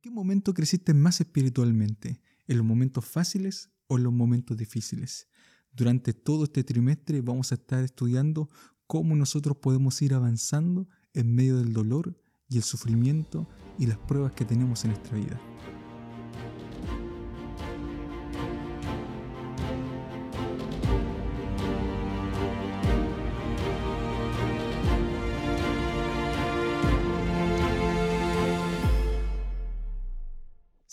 qué 0.00 0.10
momento 0.10 0.54
creciste 0.54 0.94
más 0.94 1.20
espiritualmente? 1.20 2.20
¿En 2.46 2.58
los 2.58 2.66
momentos 2.66 3.04
fáciles 3.04 3.70
o 3.88 3.98
en 3.98 4.04
los 4.04 4.12
momentos 4.12 4.56
difíciles? 4.56 5.28
Durante 5.72 6.12
todo 6.12 6.44
este 6.44 6.64
trimestre 6.64 7.20
vamos 7.20 7.52
a 7.52 7.56
estar 7.56 7.84
estudiando 7.84 8.48
cómo 8.86 9.14
nosotros 9.16 9.58
podemos 9.58 10.00
ir 10.02 10.14
avanzando 10.14 10.88
en 11.14 11.34
medio 11.34 11.58
del 11.58 11.72
dolor 11.72 12.18
y 12.48 12.56
el 12.56 12.62
sufrimiento 12.62 13.48
y 13.78 13.86
las 13.86 13.98
pruebas 13.98 14.32
que 14.32 14.44
tenemos 14.44 14.84
en 14.84 14.92
nuestra 14.92 15.16
vida. 15.16 15.40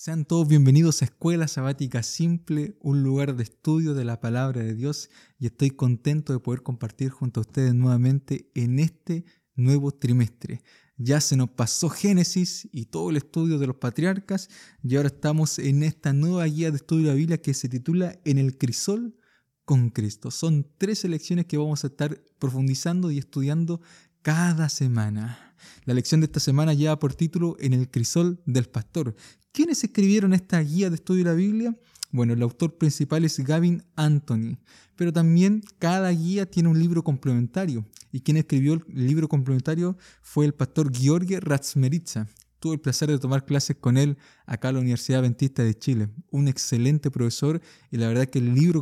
Sean 0.05 0.23
todos 0.23 0.47
bienvenidos 0.47 1.01
a 1.01 1.05
Escuela 1.05 1.47
Sabática 1.47 2.03
Simple, 2.03 2.77
un 2.79 3.01
lugar 3.01 3.35
de 3.35 3.41
estudio 3.41 3.95
de 3.95 4.05
la 4.05 4.21
palabra 4.21 4.61
de 4.61 4.75
Dios 4.75 5.09
y 5.39 5.47
estoy 5.47 5.71
contento 5.71 6.31
de 6.31 6.37
poder 6.37 6.61
compartir 6.61 7.09
junto 7.09 7.39
a 7.39 7.41
ustedes 7.41 7.73
nuevamente 7.73 8.51
en 8.53 8.77
este 8.77 9.25
nuevo 9.55 9.91
trimestre. 9.91 10.61
Ya 10.95 11.19
se 11.21 11.35
nos 11.35 11.49
pasó 11.49 11.89
Génesis 11.89 12.69
y 12.71 12.85
todo 12.85 13.09
el 13.09 13.17
estudio 13.17 13.57
de 13.57 13.65
los 13.65 13.77
patriarcas 13.77 14.47
y 14.83 14.95
ahora 14.95 15.07
estamos 15.07 15.57
en 15.57 15.81
esta 15.81 16.13
nueva 16.13 16.45
guía 16.45 16.69
de 16.69 16.77
estudio 16.77 17.05
de 17.05 17.09
la 17.09 17.15
Biblia 17.15 17.41
que 17.41 17.55
se 17.55 17.67
titula 17.67 18.19
En 18.25 18.37
el 18.37 18.59
crisol 18.59 19.15
con 19.63 19.89
Cristo. 19.89 20.29
Son 20.29 20.67
tres 20.77 21.03
lecciones 21.05 21.47
que 21.47 21.57
vamos 21.57 21.83
a 21.83 21.87
estar 21.87 22.21
profundizando 22.37 23.09
y 23.09 23.17
estudiando 23.17 23.81
cada 24.25 24.69
semana. 24.69 25.53
La 25.83 25.93
lección 25.93 26.19
de 26.19 26.25
esta 26.25 26.39
semana 26.39 26.73
lleva 26.73 26.97
por 26.97 27.13
título 27.13 27.57
En 27.59 27.73
el 27.73 27.91
crisol 27.91 28.41
del 28.47 28.65
pastor 28.65 29.15
¿Quiénes 29.51 29.83
escribieron 29.83 30.33
esta 30.33 30.59
guía 30.61 30.89
de 30.89 30.95
estudio 30.95 31.23
de 31.23 31.29
la 31.29 31.35
Biblia? 31.35 31.77
Bueno, 32.09 32.33
el 32.33 32.41
autor 32.41 32.75
principal 32.79 33.23
es 33.23 33.37
Gavin 33.37 33.83
Anthony, 33.95 34.57
pero 34.95 35.13
también 35.13 35.61
cada 35.77 36.09
guía 36.09 36.49
tiene 36.49 36.69
un 36.69 36.79
libro 36.79 37.03
complementario. 37.03 37.85
Y 38.11 38.21
quien 38.21 38.37
escribió 38.37 38.73
el 38.73 39.07
libro 39.07 39.29
complementario 39.29 39.95
fue 40.23 40.45
el 40.45 40.55
pastor 40.55 40.91
George 40.91 41.39
Ratzmeritza 41.39 42.27
tuve 42.65 42.73
el 42.73 42.81
placer 42.81 43.11
de 43.11 43.19
tomar 43.19 43.45
clases 43.45 43.75
con 43.79 43.95
él 43.95 44.17
acá 44.47 44.69
en 44.69 44.73
la 44.73 44.81
Universidad 44.81 45.19
Adventista 45.19 45.61
de 45.61 45.77
Chile. 45.77 46.09
Un 46.31 46.47
excelente 46.47 47.11
profesor 47.11 47.61
y 47.91 47.97
la 47.97 48.07
verdad 48.07 48.25
que 48.25 48.39
el 48.39 48.55
libro 48.55 48.81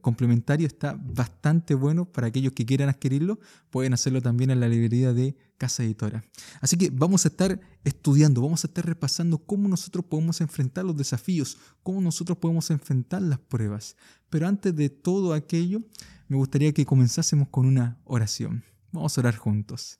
complementario 0.00 0.64
está 0.64 0.96
bastante 0.96 1.74
bueno 1.74 2.04
para 2.04 2.28
aquellos 2.28 2.52
que 2.52 2.64
quieran 2.64 2.88
adquirirlo. 2.88 3.40
Pueden 3.70 3.94
hacerlo 3.94 4.22
también 4.22 4.52
en 4.52 4.60
la 4.60 4.68
librería 4.68 5.12
de 5.12 5.34
Casa 5.58 5.82
Editora. 5.82 6.22
Así 6.60 6.76
que 6.76 6.88
vamos 6.90 7.24
a 7.24 7.28
estar 7.30 7.60
estudiando, 7.82 8.42
vamos 8.42 8.62
a 8.62 8.68
estar 8.68 8.86
repasando 8.86 9.38
cómo 9.38 9.68
nosotros 9.68 10.04
podemos 10.04 10.40
enfrentar 10.40 10.84
los 10.84 10.96
desafíos, 10.96 11.58
cómo 11.82 12.00
nosotros 12.00 12.38
podemos 12.38 12.70
enfrentar 12.70 13.22
las 13.22 13.40
pruebas. 13.40 13.96
Pero 14.30 14.46
antes 14.46 14.76
de 14.76 14.88
todo 14.88 15.34
aquello, 15.34 15.80
me 16.28 16.36
gustaría 16.36 16.72
que 16.72 16.86
comenzásemos 16.86 17.48
con 17.48 17.66
una 17.66 17.98
oración. 18.04 18.62
Vamos 18.92 19.18
a 19.18 19.20
orar 19.20 19.34
juntos. 19.34 19.98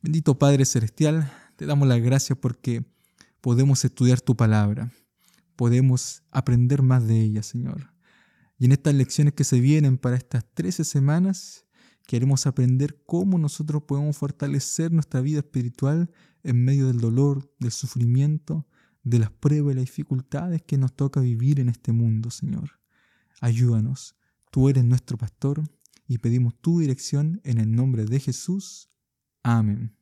Bendito 0.00 0.38
Padre 0.38 0.64
Celestial, 0.64 1.30
te 1.62 1.66
damos 1.66 1.86
las 1.86 2.00
gracias 2.00 2.36
porque 2.36 2.84
podemos 3.40 3.84
estudiar 3.84 4.20
tu 4.20 4.36
palabra, 4.36 4.90
podemos 5.54 6.24
aprender 6.32 6.82
más 6.82 7.06
de 7.06 7.20
ella, 7.20 7.44
Señor. 7.44 7.94
Y 8.58 8.64
en 8.64 8.72
estas 8.72 8.94
lecciones 8.94 9.34
que 9.34 9.44
se 9.44 9.60
vienen 9.60 9.96
para 9.96 10.16
estas 10.16 10.44
13 10.54 10.82
semanas, 10.82 11.64
queremos 12.08 12.48
aprender 12.48 13.00
cómo 13.06 13.38
nosotros 13.38 13.84
podemos 13.84 14.16
fortalecer 14.16 14.90
nuestra 14.90 15.20
vida 15.20 15.38
espiritual 15.38 16.10
en 16.42 16.64
medio 16.64 16.88
del 16.88 16.98
dolor, 16.98 17.48
del 17.60 17.70
sufrimiento, 17.70 18.66
de 19.04 19.20
las 19.20 19.30
pruebas 19.30 19.74
y 19.74 19.76
las 19.76 19.84
dificultades 19.84 20.62
que 20.62 20.78
nos 20.78 20.96
toca 20.96 21.20
vivir 21.20 21.60
en 21.60 21.68
este 21.68 21.92
mundo, 21.92 22.32
Señor. 22.32 22.80
Ayúdanos, 23.40 24.16
tú 24.50 24.68
eres 24.68 24.82
nuestro 24.82 25.16
pastor 25.16 25.62
y 26.08 26.18
pedimos 26.18 26.60
tu 26.60 26.80
dirección 26.80 27.40
en 27.44 27.58
el 27.58 27.70
nombre 27.70 28.04
de 28.04 28.18
Jesús. 28.18 28.90
Amén. 29.44 30.01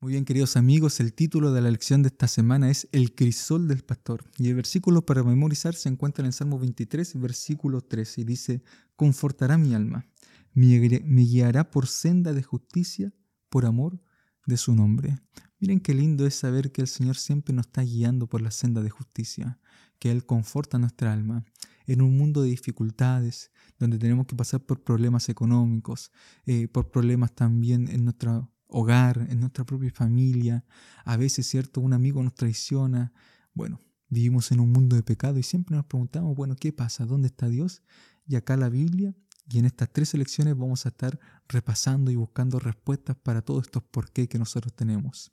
Muy 0.00 0.12
bien, 0.12 0.24
queridos 0.24 0.56
amigos, 0.56 1.00
el 1.00 1.12
título 1.12 1.50
de 1.50 1.60
la 1.60 1.72
lección 1.72 2.04
de 2.04 2.08
esta 2.10 2.28
semana 2.28 2.70
es 2.70 2.88
El 2.92 3.16
crisol 3.16 3.66
del 3.66 3.82
pastor. 3.82 4.30
Y 4.38 4.46
el 4.48 4.54
versículo 4.54 5.04
para 5.04 5.24
memorizar 5.24 5.74
se 5.74 5.88
encuentra 5.88 6.22
en 6.22 6.26
el 6.26 6.32
Salmo 6.32 6.56
23, 6.60 7.18
versículo 7.20 7.80
13, 7.80 8.20
y 8.20 8.24
dice, 8.24 8.62
Confortará 8.94 9.58
mi 9.58 9.74
alma, 9.74 10.06
me 10.54 11.22
guiará 11.24 11.72
por 11.72 11.88
senda 11.88 12.32
de 12.32 12.44
justicia, 12.44 13.12
por 13.48 13.66
amor 13.66 14.00
de 14.46 14.56
su 14.56 14.72
nombre. 14.72 15.18
Miren 15.58 15.80
qué 15.80 15.94
lindo 15.94 16.28
es 16.28 16.36
saber 16.36 16.70
que 16.70 16.80
el 16.80 16.86
Señor 16.86 17.16
siempre 17.16 17.52
nos 17.52 17.66
está 17.66 17.82
guiando 17.82 18.28
por 18.28 18.40
la 18.40 18.52
senda 18.52 18.82
de 18.82 18.90
justicia, 18.90 19.58
que 19.98 20.12
Él 20.12 20.24
conforta 20.24 20.78
nuestra 20.78 21.12
alma. 21.12 21.44
En 21.86 22.02
un 22.02 22.16
mundo 22.16 22.42
de 22.42 22.50
dificultades, 22.50 23.50
donde 23.80 23.98
tenemos 23.98 24.28
que 24.28 24.36
pasar 24.36 24.64
por 24.64 24.80
problemas 24.84 25.28
económicos, 25.28 26.12
eh, 26.46 26.68
por 26.68 26.92
problemas 26.92 27.34
también 27.34 27.88
en 27.88 28.04
nuestra 28.04 28.48
hogar, 28.68 29.26
en 29.30 29.40
nuestra 29.40 29.64
propia 29.64 29.90
familia. 29.90 30.64
A 31.04 31.16
veces, 31.16 31.46
¿cierto? 31.46 31.80
Un 31.80 31.92
amigo 31.92 32.22
nos 32.22 32.34
traiciona. 32.34 33.12
Bueno, 33.54 33.80
vivimos 34.08 34.52
en 34.52 34.60
un 34.60 34.70
mundo 34.70 34.96
de 34.96 35.02
pecado 35.02 35.38
y 35.38 35.42
siempre 35.42 35.76
nos 35.76 35.86
preguntamos, 35.86 36.36
bueno, 36.36 36.54
¿qué 36.56 36.72
pasa? 36.72 37.04
¿Dónde 37.04 37.28
está 37.28 37.48
Dios? 37.48 37.82
Y 38.26 38.36
acá 38.36 38.56
la 38.56 38.68
Biblia, 38.68 39.14
y 39.50 39.58
en 39.58 39.64
estas 39.64 39.90
tres 39.90 40.12
lecciones 40.14 40.56
vamos 40.56 40.84
a 40.84 40.90
estar 40.90 41.18
repasando 41.48 42.10
y 42.10 42.16
buscando 42.16 42.58
respuestas 42.58 43.16
para 43.16 43.42
todos 43.42 43.64
estos 43.64 43.82
por 43.82 44.10
qué 44.12 44.28
que 44.28 44.38
nosotros 44.38 44.74
tenemos. 44.74 45.32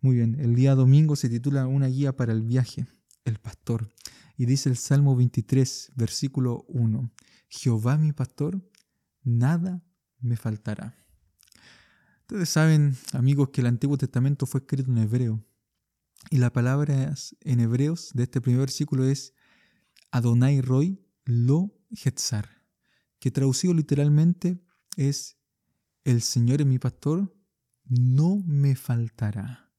Muy 0.00 0.16
bien, 0.16 0.36
el 0.40 0.54
día 0.54 0.74
domingo 0.74 1.16
se 1.16 1.28
titula 1.28 1.66
Una 1.66 1.86
guía 1.86 2.16
para 2.16 2.32
el 2.32 2.42
viaje, 2.42 2.86
el 3.24 3.38
pastor. 3.38 3.88
Y 4.36 4.46
dice 4.46 4.68
el 4.68 4.76
Salmo 4.76 5.14
23, 5.14 5.92
versículo 5.94 6.64
1, 6.68 7.10
Jehová 7.48 7.96
mi 7.96 8.12
pastor, 8.12 8.68
nada 9.22 9.80
me 10.18 10.36
faltará. 10.36 11.03
Ustedes 12.24 12.48
saben, 12.48 12.96
amigos, 13.12 13.50
que 13.50 13.60
el 13.60 13.66
Antiguo 13.66 13.98
Testamento 13.98 14.46
fue 14.46 14.60
escrito 14.60 14.90
en 14.90 14.96
hebreo. 14.96 15.44
Y 16.30 16.38
la 16.38 16.50
palabra 16.50 17.14
en 17.40 17.60
hebreos 17.60 18.12
de 18.14 18.22
este 18.22 18.40
primer 18.40 18.60
versículo 18.60 19.04
es 19.04 19.34
Adonai 20.10 20.62
Roy 20.62 21.04
Lo 21.26 21.78
Hetzar, 21.90 22.48
que 23.18 23.30
traducido 23.30 23.74
literalmente 23.74 24.58
es 24.96 25.36
El 26.02 26.22
Señor 26.22 26.62
es 26.62 26.66
mi 26.66 26.78
pastor, 26.78 27.36
no 27.84 28.42
me 28.46 28.74
faltará. 28.74 29.70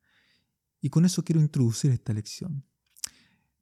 Y 0.82 0.92
con 0.92 1.04
eso 1.04 1.26
quiero 1.26 1.42
introducir 1.42 1.90
esta 1.90 2.14
lección. 2.14 2.64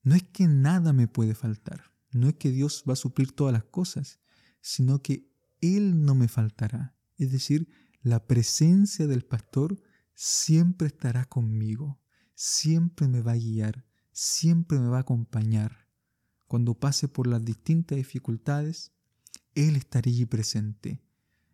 No 0.01 0.13
es 0.13 0.23
que 0.23 0.45
nada 0.45 0.91
me 0.91 1.07
puede 1.07 1.35
faltar, 1.35 1.93
no 2.11 2.27
es 2.27 2.35
que 2.35 2.51
Dios 2.51 2.83
va 2.87 2.93
a 2.93 2.97
suplir 2.97 3.31
todas 3.31 3.53
las 3.53 3.63
cosas, 3.63 4.19
sino 4.59 5.01
que 5.01 5.31
Él 5.61 6.03
no 6.03 6.15
me 6.15 6.27
faltará. 6.27 6.97
Es 7.17 7.31
decir, 7.31 7.69
la 8.03 8.27
presencia 8.27 9.07
del 9.07 9.23
pastor 9.23 9.81
siempre 10.13 10.87
estará 10.87 11.25
conmigo, 11.25 11.99
siempre 12.35 13.07
me 13.07 13.21
va 13.21 13.31
a 13.31 13.37
guiar, 13.37 13.85
siempre 14.11 14.77
me 14.77 14.89
va 14.89 14.97
a 14.97 15.01
acompañar. 15.01 15.87
Cuando 16.47 16.77
pase 16.77 17.07
por 17.07 17.27
las 17.27 17.43
distintas 17.43 17.97
dificultades, 17.97 18.91
Él 19.55 19.77
estará 19.77 20.09
allí 20.09 20.25
presente. 20.25 21.01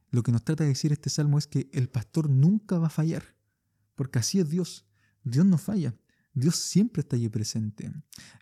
Lo 0.09 0.23
que 0.23 0.31
nos 0.31 0.43
trata 0.43 0.63
de 0.63 0.69
decir 0.69 0.91
este 0.91 1.11
salmo 1.11 1.37
es 1.37 1.45
que 1.45 1.69
el 1.71 1.87
pastor 1.87 2.29
nunca 2.29 2.79
va 2.79 2.87
a 2.87 2.91
fallar, 2.91 3.35
porque 3.95 4.17
así 4.19 4.39
es 4.39 4.49
Dios. 4.49 4.87
Dios 5.23 5.45
no 5.45 5.59
falla, 5.59 5.95
Dios 6.33 6.55
siempre 6.55 7.01
está 7.01 7.15
allí 7.15 7.29
presente. 7.29 7.91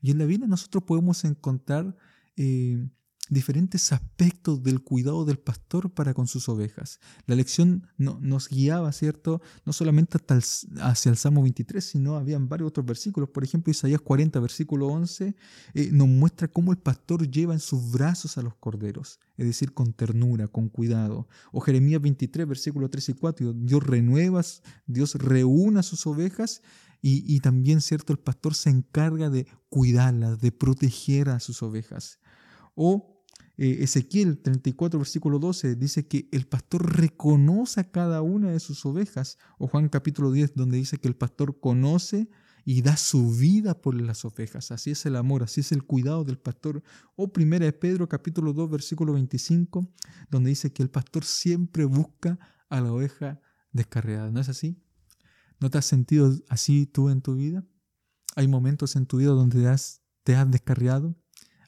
Y 0.01 0.11
en 0.11 0.17
la 0.17 0.25
Biblia 0.25 0.47
nosotros 0.47 0.85
podemos 0.85 1.25
encontrar 1.25 1.97
eh, 2.37 2.87
diferentes 3.29 3.91
aspectos 3.91 4.63
del 4.63 4.81
cuidado 4.81 5.25
del 5.25 5.39
pastor 5.39 5.91
para 5.91 6.13
con 6.13 6.27
sus 6.27 6.47
ovejas. 6.49 6.99
La 7.25 7.35
lección 7.35 7.87
no, 7.97 8.19
nos 8.21 8.49
guiaba, 8.49 8.91
¿cierto? 8.91 9.41
No 9.65 9.73
solamente 9.73 10.17
hasta 10.17 10.39
hacia 10.81 11.09
el 11.09 11.17
Salmo 11.17 11.41
23, 11.41 11.83
sino 11.83 12.15
habían 12.15 12.47
varios 12.47 12.69
otros 12.69 12.85
versículos. 12.85 13.29
Por 13.29 13.43
ejemplo, 13.43 13.71
Isaías 13.71 14.01
40, 14.01 14.39
versículo 14.39 14.87
11, 14.87 15.35
eh, 15.73 15.89
nos 15.91 16.07
muestra 16.07 16.47
cómo 16.47 16.71
el 16.71 16.77
pastor 16.77 17.29
lleva 17.29 17.53
en 17.53 17.59
sus 17.59 17.91
brazos 17.91 18.37
a 18.37 18.41
los 18.41 18.55
corderos, 18.55 19.19
es 19.37 19.45
decir, 19.45 19.73
con 19.73 19.93
ternura, 19.93 20.47
con 20.47 20.69
cuidado. 20.69 21.27
O 21.51 21.59
Jeremías 21.59 22.01
23, 22.01 22.47
versículo 22.47 22.89
3 22.89 23.09
y 23.09 23.13
4, 23.13 23.53
Dios 23.53 23.83
renueva, 23.83 24.41
Dios 24.85 25.15
reúne 25.15 25.79
a 25.79 25.83
sus 25.83 26.05
ovejas 26.07 26.61
y 26.99 27.39
también, 27.39 27.79
¿cierto? 27.79 28.11
El 28.11 28.19
pastor 28.19 28.53
se 28.53 28.69
encarga 28.69 29.29
de 29.29 29.47
cuidarlas, 29.69 30.41
de 30.41 30.51
proteger 30.51 31.29
a 31.29 31.39
sus 31.39 31.63
ovejas. 31.63 32.19
O 32.75 33.16
eh, 33.57 33.83
Ezequiel 33.83 34.37
34, 34.37 34.99
versículo 34.99 35.39
12 35.39 35.75
dice 35.75 36.07
que 36.07 36.29
el 36.31 36.47
pastor 36.47 36.97
reconoce 36.97 37.79
a 37.79 37.91
cada 37.91 38.21
una 38.21 38.51
de 38.51 38.59
sus 38.59 38.85
ovejas. 38.85 39.37
O 39.57 39.67
Juan 39.67 39.89
capítulo 39.89 40.31
10, 40.31 40.53
donde 40.55 40.77
dice 40.77 40.99
que 40.99 41.07
el 41.07 41.15
pastor 41.15 41.59
conoce 41.59 42.29
y 42.65 42.81
da 42.81 42.97
su 42.97 43.31
vida 43.31 43.81
por 43.81 43.99
las 43.99 44.25
ovejas. 44.25 44.71
Así 44.71 44.91
es 44.91 45.05
el 45.05 45.15
amor, 45.15 45.41
así 45.41 45.61
es 45.61 45.71
el 45.71 45.83
cuidado 45.83 46.23
del 46.23 46.37
pastor. 46.37 46.83
O 47.15 47.31
primera 47.31 47.65
de 47.65 47.73
Pedro 47.73 48.07
capítulo 48.09 48.53
2, 48.53 48.69
versículo 48.69 49.13
25, 49.13 49.89
donde 50.29 50.49
dice 50.49 50.71
que 50.73 50.83
el 50.83 50.89
pastor 50.89 51.23
siempre 51.23 51.85
busca 51.85 52.37
a 52.69 52.81
la 52.81 52.91
oveja 52.91 53.39
descarriada. 53.71 54.31
¿No 54.31 54.39
es 54.39 54.49
así? 54.49 54.83
¿No 55.59 55.69
te 55.69 55.77
has 55.77 55.85
sentido 55.85 56.31
así 56.49 56.85
tú 56.85 57.09
en 57.09 57.21
tu 57.21 57.35
vida? 57.35 57.65
Hay 58.35 58.47
momentos 58.47 58.95
en 58.95 59.05
tu 59.05 59.17
vida 59.17 59.29
donde 59.29 59.61
te 59.61 59.67
has, 59.67 60.03
te 60.23 60.35
has 60.35 60.51
descarriado, 60.51 61.15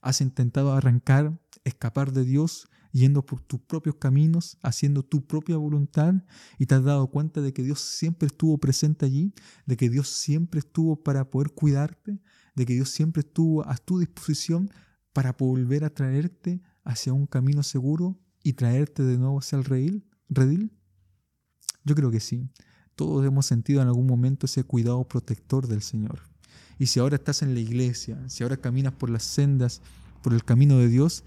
has 0.02 0.22
intentado 0.22 0.74
arrancar, 0.74 1.40
escapar 1.64 2.12
de 2.12 2.26
Dios, 2.26 2.68
yendo 2.92 3.26
por 3.26 3.42
tus 3.42 3.60
propios 3.60 3.96
caminos, 3.96 4.58
haciendo 4.62 5.04
tu 5.04 5.26
propia 5.26 5.58
voluntad, 5.58 6.16
y 6.58 6.66
te 6.66 6.76
has 6.76 6.84
dado 6.84 7.08
cuenta 7.08 7.42
de 7.42 7.54
que 7.54 7.64
Dios 7.64 7.80
siempre 7.82 8.28
estuvo 8.28 8.58
presente 8.58 9.06
allí, 9.06 9.34
de 9.66 9.78
que 9.78 9.90
Dios 9.90 10.10
siempre 10.10 10.60
estuvo 10.60 11.04
para 11.04 11.30
poder 11.30 11.52
cuidarte, 11.52 12.20
de 12.56 12.66
que 12.66 12.74
Dios 12.74 12.90
siempre 12.90 13.22
estuvo 13.22 13.68
a 13.68 13.78
tu 13.78 14.00
disposición 14.00 14.70
para 15.14 15.34
volver 15.34 15.84
a 15.84 15.90
traerte 15.90 16.62
hacia 16.84 17.14
un 17.14 17.26
camino 17.26 17.64
seguro 17.64 18.20
y 18.44 18.54
traerte 18.54 19.04
de 19.04 19.18
nuevo 19.18 19.40
hacia 19.40 19.58
el 19.58 19.66
redil? 19.66 20.72
Yo 21.84 21.96
creo 21.96 22.12
que 22.12 22.20
sí. 22.20 22.50
Todos 22.96 23.26
hemos 23.26 23.46
sentido 23.46 23.82
en 23.82 23.88
algún 23.88 24.08
momento 24.08 24.46
ese 24.46 24.64
cuidado 24.64 25.08
protector 25.08 25.68
del 25.68 25.82
Señor. 25.82 26.22
Y 26.78 26.88
si 26.88 27.00
ahora 27.00 27.16
estás 27.16 27.42
en 27.42 27.54
la 27.54 27.60
iglesia, 27.60 28.18
si 28.28 28.44
ahora 28.44 28.58
caminas 28.58 28.94
por 28.94 29.10
las 29.10 29.24
sendas, 29.24 29.82
por 30.22 30.34
el 30.34 30.44
camino 30.44 30.78
de 30.78 30.88
Dios, 30.88 31.24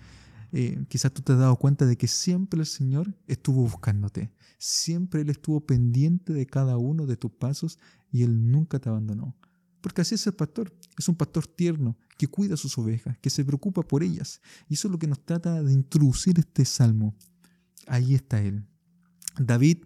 eh, 0.53 0.85
quizás 0.89 1.13
tú 1.13 1.23
te 1.23 1.33
has 1.33 1.39
dado 1.39 1.57
cuenta 1.57 1.87
de 1.87 1.97
que 1.97 2.07
siempre 2.07 2.61
el 2.61 2.67
Señor 2.67 3.17
estuvo 3.27 3.63
buscándote. 3.63 4.33
Siempre 4.59 5.23
Él 5.23 5.31
estuvo 5.31 5.65
pendiente 5.65 6.33
de 6.33 6.47
cada 6.47 6.77
uno 6.77 7.07
de 7.07 7.17
tus 7.17 7.33
pasos 7.33 7.79
y 8.11 8.23
Él 8.23 8.51
nunca 8.51 8.79
te 8.79 8.89
abandonó. 8.89 9.37
Porque 9.81 10.03
así 10.03 10.15
es 10.15 10.27
el 10.27 10.35
pastor. 10.35 10.73
Es 10.97 11.09
un 11.09 11.17
pastor 11.17 11.47
tierno 11.47 11.97
que 12.17 12.29
cuida 12.29 12.57
sus 12.57 12.79
ovejas, 12.79 13.19
que 13.19 13.31
se 13.31 13.45
preocupa 13.45 13.83
por 13.83 14.03
ellas. 14.03 14.41
Y 14.69 14.75
eso 14.75 14.87
es 14.89 14.93
lo 14.93 14.99
que 14.99 15.09
nos 15.09 15.25
trata 15.25 15.63
de 15.63 15.73
introducir 15.73 16.39
este 16.39 16.65
salmo. 16.65 17.17
Ahí 17.87 18.15
está 18.15 18.41
Él. 18.41 18.65
David 19.39 19.85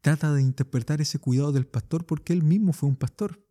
trata 0.00 0.32
de 0.32 0.42
interpretar 0.42 1.00
ese 1.00 1.18
cuidado 1.18 1.52
del 1.52 1.66
pastor 1.66 2.06
porque 2.06 2.32
él 2.32 2.42
mismo 2.42 2.72
fue 2.72 2.88
un 2.88 2.96
pastor. 2.96 3.44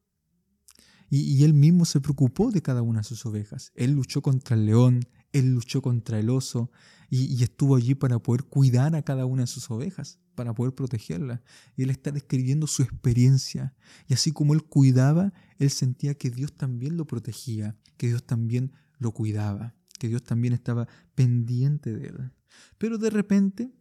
Y, 1.10 1.44
él 1.44 1.54
mismo 1.54 1.86
se 1.86 2.02
preocupó 2.02 2.50
de 2.52 2.62
cada 2.62 2.82
una 2.82 3.02
de 3.02 3.04
sus 3.04 3.26
ovejas. 3.26 3.72
Él 3.76 3.92
luchó 3.92 4.22
contra 4.22 4.56
el 4.56 4.66
león, 4.66 5.02
él 5.36 5.52
luchó 5.54 5.82
contra 5.82 6.18
el 6.18 6.30
oso 6.30 6.72
y, 7.10 7.44
estuvo 7.44 7.76
allí 7.76 7.94
para 7.94 8.20
poder 8.20 8.44
cuidar 8.44 8.96
a 8.96 9.02
cada 9.04 9.26
una 9.26 9.44
de 9.44 9.48
sus 9.48 9.70
ovejas, 9.70 10.18
para 10.34 10.54
poder 10.54 10.74
protegerlas. 10.74 11.42
Y 11.76 11.84
él 11.84 11.90
está 11.90 12.12
describiendo 12.12 12.68
su 12.68 12.82
experiencia. 12.82 13.76
Y 14.08 14.14
así 14.14 14.32
como 14.32 14.54
él 14.54 14.64
cuidaba, 14.64 15.34
él 15.60 15.70
sentía 15.70 16.16
que 16.16 16.32
Dios 16.32 16.54
también 16.54 16.98
lo 16.98 17.06
protegía, 17.06 17.78
que 17.98 18.08
Dios 18.08 18.26
también 18.26 18.72
lo 18.98 19.12
cuidaba, 19.12 19.76
que 20.00 20.08
Dios 20.08 20.24
también 20.24 20.54
estaba 20.54 20.88
pendiente 21.14 21.94
de 21.94 22.08
él. 22.08 22.32
Pero 22.78 22.98
de 22.98 23.10
repente 23.10 23.72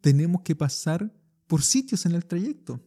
tenemos 0.00 0.42
que 0.42 0.56
pasar 0.56 1.12
por 1.46 1.62
sitios 1.62 2.06
en 2.06 2.12
el 2.12 2.24
trayecto, 2.24 2.82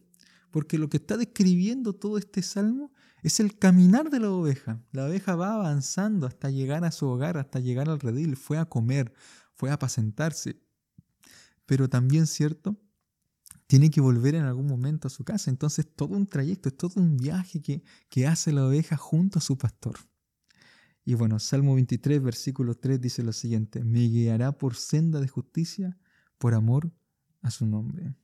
porque 0.50 0.76
lo 0.76 0.88
que 0.88 0.98
está 0.98 1.16
describiendo 1.16 1.94
todo 1.94 2.18
este 2.18 2.42
salmo 2.42 2.92
es 3.22 3.40
el 3.40 3.58
caminar 3.58 4.10
de 4.10 4.20
la 4.20 4.30
oveja. 4.30 4.82
La 4.90 5.06
oveja 5.06 5.36
va 5.36 5.54
avanzando 5.54 6.26
hasta 6.26 6.50
llegar 6.50 6.84
a 6.84 6.90
su 6.90 7.06
hogar, 7.06 7.38
hasta 7.38 7.60
llegar 7.60 7.88
al 7.88 8.00
redil, 8.00 8.36
fue 8.36 8.58
a 8.58 8.64
comer, 8.64 9.12
fue 9.54 9.70
a 9.70 9.74
apacentarse. 9.74 10.60
Pero 11.66 11.88
también, 11.88 12.26
¿cierto? 12.26 12.76
Tiene 13.68 13.90
que 13.90 14.00
volver 14.00 14.34
en 14.34 14.44
algún 14.44 14.66
momento 14.66 15.06
a 15.06 15.10
su 15.10 15.24
casa. 15.24 15.50
Entonces, 15.50 15.86
todo 15.94 16.16
un 16.16 16.26
trayecto, 16.26 16.68
es 16.68 16.76
todo 16.76 17.00
un 17.00 17.16
viaje 17.16 17.62
que, 17.62 17.82
que 18.08 18.26
hace 18.26 18.52
la 18.52 18.66
oveja 18.66 18.96
junto 18.96 19.38
a 19.38 19.42
su 19.42 19.56
pastor. 19.56 19.96
Y 21.04 21.14
bueno, 21.14 21.38
Salmo 21.38 21.74
23, 21.74 22.22
versículo 22.22 22.76
3 22.76 23.00
dice 23.00 23.22
lo 23.22 23.32
siguiente, 23.32 23.82
me 23.82 24.00
guiará 24.00 24.52
por 24.52 24.76
senda 24.76 25.20
de 25.20 25.28
justicia 25.28 25.98
por 26.38 26.54
amor 26.54 26.92
a 27.40 27.50
su 27.50 27.66
nombre. 27.66 28.14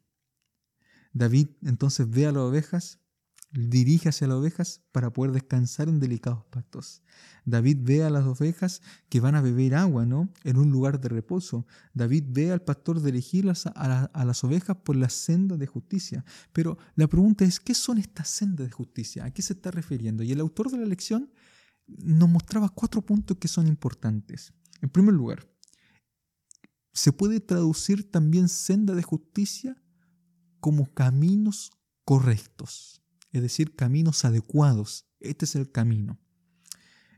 David 1.12 1.48
entonces 1.62 2.08
ve 2.08 2.26
a 2.26 2.32
las 2.32 2.42
ovejas, 2.42 3.00
dirige 3.50 4.10
hacia 4.10 4.26
las 4.26 4.36
ovejas 4.36 4.82
para 4.92 5.12
poder 5.12 5.32
descansar 5.32 5.88
en 5.88 6.00
delicados 6.00 6.44
pastos. 6.50 7.02
David 7.44 7.78
ve 7.80 8.04
a 8.04 8.10
las 8.10 8.24
ovejas 8.24 8.82
que 9.08 9.20
van 9.20 9.34
a 9.34 9.40
beber 9.40 9.74
agua, 9.74 10.04
¿no? 10.04 10.28
En 10.44 10.58
un 10.58 10.70
lugar 10.70 11.00
de 11.00 11.08
reposo. 11.08 11.66
David 11.94 12.24
ve 12.28 12.52
al 12.52 12.62
pastor 12.62 13.02
dirigir 13.02 13.48
a, 13.48 14.04
a 14.04 14.24
las 14.24 14.44
ovejas 14.44 14.76
por 14.84 14.96
la 14.96 15.08
senda 15.08 15.56
de 15.56 15.66
justicia. 15.66 16.24
Pero 16.52 16.76
la 16.94 17.06
pregunta 17.06 17.44
es, 17.44 17.58
¿qué 17.58 17.74
son 17.74 17.98
estas 17.98 18.28
sendas 18.28 18.66
de 18.66 18.72
justicia? 18.72 19.24
¿A 19.24 19.30
qué 19.30 19.40
se 19.40 19.54
está 19.54 19.70
refiriendo? 19.70 20.22
Y 20.22 20.32
el 20.32 20.40
autor 20.40 20.70
de 20.70 20.78
la 20.78 20.86
lección 20.86 21.30
nos 21.86 22.28
mostraba 22.28 22.68
cuatro 22.68 23.00
puntos 23.02 23.38
que 23.38 23.48
son 23.48 23.66
importantes. 23.66 24.52
En 24.82 24.90
primer 24.90 25.14
lugar, 25.14 25.48
se 26.92 27.12
puede 27.12 27.40
traducir 27.40 28.10
también 28.10 28.48
senda 28.48 28.94
de 28.94 29.02
justicia 29.02 29.80
como 30.60 30.92
caminos 30.92 31.70
correctos, 32.04 33.02
es 33.32 33.42
decir, 33.42 33.74
caminos 33.74 34.24
adecuados. 34.24 35.06
Este 35.20 35.44
es 35.44 35.56
el 35.56 35.70
camino. 35.70 36.18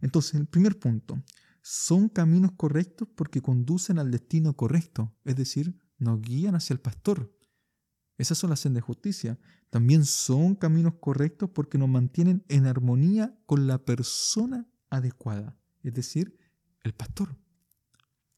Entonces, 0.01 0.35
el 0.35 0.47
primer 0.47 0.79
punto, 0.79 1.23
son 1.63 2.09
caminos 2.09 2.53
correctos 2.57 3.09
porque 3.15 3.43
conducen 3.43 3.99
al 3.99 4.11
destino 4.11 4.57
correcto, 4.57 5.15
es 5.25 5.37
decir, 5.37 5.79
nos 5.99 6.21
guían 6.21 6.55
hacia 6.55 6.75
el 6.75 6.81
pastor. 6.81 7.37
Esas 8.17 8.39
son 8.39 8.51
las 8.51 8.61
sendas 8.61 8.83
de 8.83 8.87
justicia. 8.87 9.39
También 9.71 10.05
son 10.05 10.55
caminos 10.55 10.95
correctos 11.01 11.51
porque 11.51 11.79
nos 11.79 11.89
mantienen 11.89 12.45
en 12.49 12.67
armonía 12.67 13.39
con 13.47 13.67
la 13.67 13.85
persona 13.85 14.69
adecuada, 14.91 15.59
es 15.83 15.95
decir, 15.95 16.37
el 16.83 16.93
pastor. 16.93 17.37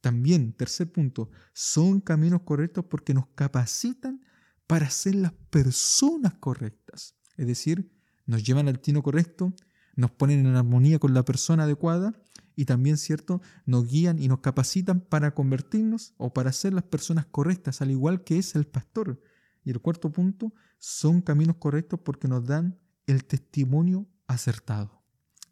También, 0.01 0.53
tercer 0.53 0.91
punto, 0.91 1.31
son 1.53 2.01
caminos 2.01 2.43
correctos 2.43 2.85
porque 2.85 3.15
nos 3.15 3.29
capacitan 3.29 4.21
para 4.67 4.91
ser 4.91 5.15
las 5.15 5.33
personas 5.51 6.35
correctas. 6.35 7.17
Es 7.37 7.47
decir, 7.47 7.91
nos 8.27 8.45
llevan 8.45 8.69
al 8.69 8.81
tino 8.81 9.03
correcto, 9.03 9.55
nos 9.97 10.11
ponen 10.11 10.47
en 10.47 10.57
armonía 10.57 10.99
con 10.99 11.15
la 11.15 11.25
persona 11.25 11.65
adecuada 11.65 12.15
y 12.55 12.65
también, 12.65 12.97
¿cierto?, 12.97 13.41
nos 13.67 13.87
guían 13.87 14.19
y 14.19 14.29
nos 14.29 14.41
capacitan 14.41 15.01
para 15.01 15.35
convertirnos 15.35 16.15
o 16.17 16.33
para 16.33 16.53
ser 16.53 16.75
las 16.75 16.85
personas 16.85 17.27
correctas, 17.27 17.81
al 17.81 17.91
igual 17.91 18.25
que 18.25 18.39
es 18.39 18.55
el 18.55 18.67
pastor. 18.67 19.21
Y 19.65 19.71
el 19.71 19.81
cuarto 19.81 20.11
punto, 20.11 20.53
son 20.79 21.21
caminos 21.23 21.57
correctos 21.57 22.01
porque 22.01 22.29
nos 22.29 22.45
dan 22.45 22.79
el 23.07 23.25
testimonio 23.25 24.09
acertado. 24.27 25.03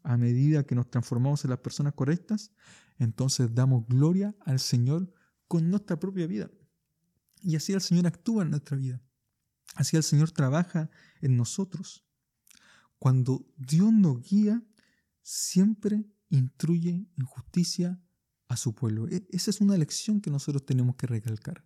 A 0.03 0.17
medida 0.17 0.63
que 0.63 0.75
nos 0.75 0.89
transformamos 0.89 1.43
en 1.45 1.51
las 1.51 1.59
personas 1.59 1.93
correctas, 1.93 2.51
entonces 2.97 3.53
damos 3.53 3.87
gloria 3.87 4.35
al 4.41 4.59
Señor 4.59 5.11
con 5.47 5.69
nuestra 5.69 5.99
propia 5.99 6.27
vida. 6.27 6.49
Y 7.41 7.55
así 7.55 7.73
el 7.73 7.81
Señor 7.81 8.07
actúa 8.07 8.43
en 8.43 8.51
nuestra 8.51 8.77
vida. 8.77 9.01
Así 9.75 9.97
el 9.97 10.03
Señor 10.03 10.31
trabaja 10.31 10.89
en 11.21 11.37
nosotros. 11.37 12.05
Cuando 12.99 13.47
Dios 13.57 13.91
nos 13.93 14.21
guía, 14.21 14.63
siempre 15.21 16.05
instruye 16.29 17.07
en 17.17 17.25
justicia 17.25 18.01
a 18.47 18.57
su 18.57 18.75
pueblo. 18.75 19.07
E, 19.07 19.25
esa 19.29 19.49
es 19.49 19.61
una 19.61 19.77
lección 19.77 20.21
que 20.21 20.29
nosotros 20.29 20.65
tenemos 20.65 20.95
que 20.95 21.07
recalcar. 21.07 21.63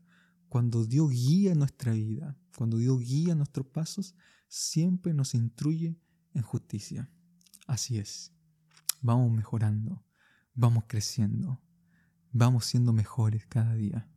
Cuando 0.49 0.85
Dios 0.85 1.09
guía 1.09 1.55
nuestra 1.55 1.93
vida, 1.93 2.37
cuando 2.55 2.77
Dios 2.77 2.99
guía 2.99 3.35
nuestros 3.35 3.67
pasos, 3.67 4.15
siempre 4.47 5.13
nos 5.13 5.33
instruye 5.33 5.99
en 6.33 6.41
justicia. 6.41 7.09
Así 7.67 7.97
es. 7.97 8.31
Vamos 9.01 9.31
mejorando, 9.31 10.05
vamos 10.53 10.85
creciendo, 10.87 11.61
vamos 12.31 12.65
siendo 12.65 12.93
mejores 12.93 13.45
cada 13.47 13.73
día 13.75 14.09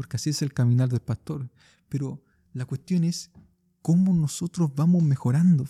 porque 0.00 0.16
así 0.16 0.30
es 0.30 0.40
el 0.40 0.54
caminar 0.54 0.88
del 0.88 1.00
pastor. 1.00 1.50
Pero 1.90 2.22
la 2.52 2.64
cuestión 2.64 3.04
es 3.04 3.30
cómo 3.82 4.12
nosotros 4.12 4.70
vamos 4.74 5.02
mejorando, 5.02 5.66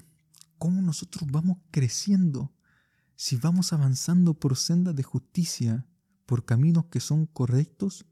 cómo 0.59 0.83
nosotros 0.83 1.31
vamos 1.31 1.59
creciendo, 1.71 2.53
si 3.17 3.37
vamos 3.37 3.73
avanzando 3.73 4.35
por 4.35 4.57
sendas 4.57 4.97
de 4.97 5.03
justicia, 5.03 5.87
por 6.27 6.45
caminos 6.45 6.87
que 6.87 7.01
son 7.01 7.27
correctos, 7.27 8.07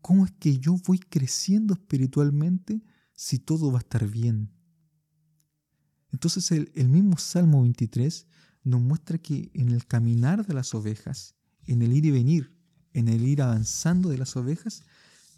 ¿cómo 0.00 0.24
es 0.24 0.32
que 0.32 0.58
yo 0.58 0.76
voy 0.86 0.98
creciendo 0.98 1.74
espiritualmente 1.74 2.82
si 3.12 3.38
todo 3.38 3.70
va 3.70 3.78
a 3.78 3.82
estar 3.82 4.08
bien? 4.08 4.50
Entonces 6.12 6.50
el, 6.52 6.72
el 6.74 6.88
mismo 6.88 7.18
Salmo 7.18 7.62
23 7.62 8.26
nos 8.64 8.80
muestra 8.80 9.18
que 9.18 9.50
en 9.54 9.68
el 9.70 9.86
caminar 9.86 10.46
de 10.46 10.54
las 10.54 10.74
ovejas, 10.74 11.34
en 11.66 11.82
el 11.82 11.92
ir 11.92 12.06
y 12.06 12.10
venir, 12.10 12.56
en 12.92 13.08
el 13.08 13.26
ir 13.26 13.42
avanzando 13.42 14.08
de 14.08 14.18
las 14.18 14.36
ovejas, 14.36 14.82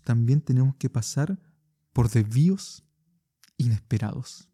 también 0.04 0.40
tenemos 0.40 0.76
que 0.76 0.90
pasar 0.90 1.40
por 1.92 2.11
desvíos 2.11 2.84
inesperados. 3.56 4.49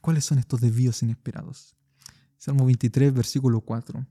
¿Cuáles 0.00 0.24
son 0.24 0.38
estos 0.38 0.60
desvíos 0.60 1.02
inesperados? 1.02 1.76
Salmo 2.38 2.64
23, 2.64 3.12
versículo 3.12 3.60
4. 3.60 4.06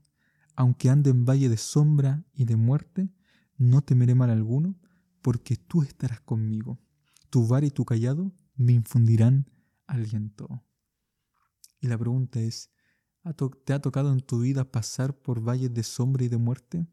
Aunque 0.56 0.90
ande 0.90 1.10
en 1.10 1.24
valle 1.24 1.48
de 1.48 1.56
sombra 1.56 2.24
y 2.32 2.44
de 2.44 2.56
muerte, 2.56 3.10
no 3.56 3.82
temeré 3.82 4.14
mal 4.14 4.30
alguno, 4.30 4.78
porque 5.22 5.56
tú 5.56 5.82
estarás 5.82 6.20
conmigo. 6.20 6.80
Tu 7.28 7.46
var 7.46 7.64
y 7.64 7.70
tu 7.70 7.84
callado 7.84 8.32
me 8.54 8.72
infundirán 8.72 9.50
aliento. 9.86 10.64
Y 11.80 11.88
la 11.88 11.98
pregunta 11.98 12.40
es, 12.40 12.70
¿te 13.64 13.72
ha 13.72 13.80
tocado 13.80 14.12
en 14.12 14.20
tu 14.20 14.40
vida 14.40 14.70
pasar 14.70 15.16
por 15.18 15.40
valles 15.46 15.72
de 15.72 15.82
sombra 15.82 16.24
y 16.24 16.28
de 16.28 16.36
muerte? 16.36 16.86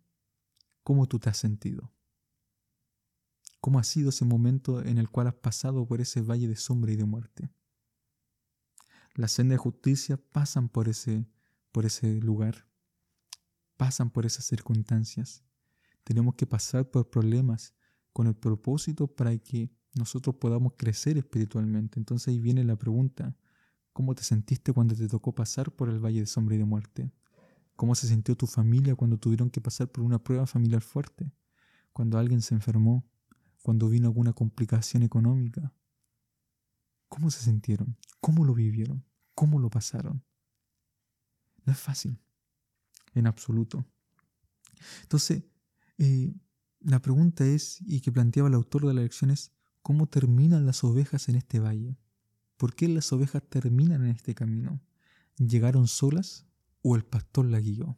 ¿Cómo 0.83 1.07
tú 1.07 1.19
te 1.19 1.29
has 1.29 1.37
sentido? 1.37 1.93
¿Cómo 3.59 3.79
ha 3.79 3.83
sido 3.83 4.09
ese 4.09 4.25
momento 4.25 4.83
en 4.83 4.97
el 4.97 5.09
cual 5.09 5.27
has 5.27 5.35
pasado 5.35 5.85
por 5.85 6.01
ese 6.01 6.21
valle 6.21 6.47
de 6.47 6.55
sombra 6.55 6.91
y 6.91 6.95
de 6.95 7.05
muerte? 7.05 7.49
Las 9.15 9.31
sendas 9.31 9.55
de 9.55 9.63
justicia 9.63 10.17
pasan 10.17 10.69
por 10.69 10.87
ese, 10.87 11.25
por 11.71 11.85
ese 11.85 12.21
lugar, 12.21 12.67
pasan 13.75 14.11
por 14.11 14.25
esas 14.25 14.45
circunstancias. 14.45 15.43
Tenemos 16.03 16.35
que 16.35 16.45
pasar 16.45 16.89
por 16.89 17.09
problemas 17.09 17.73
con 18.13 18.27
el 18.27 18.35
propósito 18.35 19.07
para 19.07 19.35
que 19.37 19.71
nosotros 19.95 20.35
podamos 20.35 20.73
crecer 20.77 21.17
espiritualmente. 21.17 21.99
Entonces 21.99 22.27
ahí 22.27 22.39
viene 22.39 22.63
la 22.63 22.75
pregunta, 22.75 23.35
¿cómo 23.91 24.13
te 24.13 24.23
sentiste 24.23 24.71
cuando 24.71 24.95
te 24.95 25.07
tocó 25.07 25.33
pasar 25.33 25.71
por 25.71 25.89
el 25.89 25.99
valle 25.99 26.19
de 26.21 26.27
sombra 26.27 26.55
y 26.55 26.59
de 26.59 26.65
muerte? 26.65 27.11
¿Cómo 27.75 27.95
se 27.95 28.07
sintió 28.07 28.35
tu 28.35 28.47
familia 28.47 28.95
cuando 28.95 29.17
tuvieron 29.17 29.49
que 29.49 29.61
pasar 29.61 29.91
por 29.91 30.03
una 30.03 30.23
prueba 30.23 30.45
familiar 30.47 30.81
fuerte? 30.81 31.31
Cuando 31.93 32.17
alguien 32.17 32.41
se 32.41 32.55
enfermó, 32.55 33.05
cuando 33.67 33.89
vino 33.89 34.07
alguna 34.07 34.31
complicación 34.31 35.03
económica. 35.03 35.73
¿Cómo 37.09 37.29
se 37.29 37.43
sintieron? 37.43 37.97
¿Cómo 38.21 38.45
lo 38.45 38.53
vivieron? 38.53 39.03
¿Cómo 39.35 39.59
lo 39.59 39.69
pasaron? 39.69 40.23
No 41.65 41.73
es 41.73 41.77
fácil, 41.77 42.17
en 43.13 43.27
absoluto. 43.27 43.85
Entonces, 45.01 45.43
eh, 45.97 46.33
la 46.79 47.01
pregunta 47.01 47.45
es, 47.45 47.81
y 47.81 47.99
que 47.99 48.09
planteaba 48.09 48.47
el 48.47 48.55
autor 48.55 48.87
de 48.87 48.93
la 48.93 49.01
lección 49.01 49.31
es, 49.31 49.51
¿cómo 49.81 50.07
terminan 50.07 50.65
las 50.65 50.85
ovejas 50.85 51.27
en 51.27 51.35
este 51.35 51.59
valle? 51.59 51.97
¿Por 52.55 52.73
qué 52.73 52.87
las 52.87 53.11
ovejas 53.11 53.43
terminan 53.49 54.05
en 54.05 54.11
este 54.11 54.33
camino? 54.33 54.79
¿Llegaron 55.35 55.89
solas 55.89 56.45
o 56.83 56.95
el 56.95 57.03
pastor 57.03 57.47
la 57.47 57.59
guió? 57.59 57.97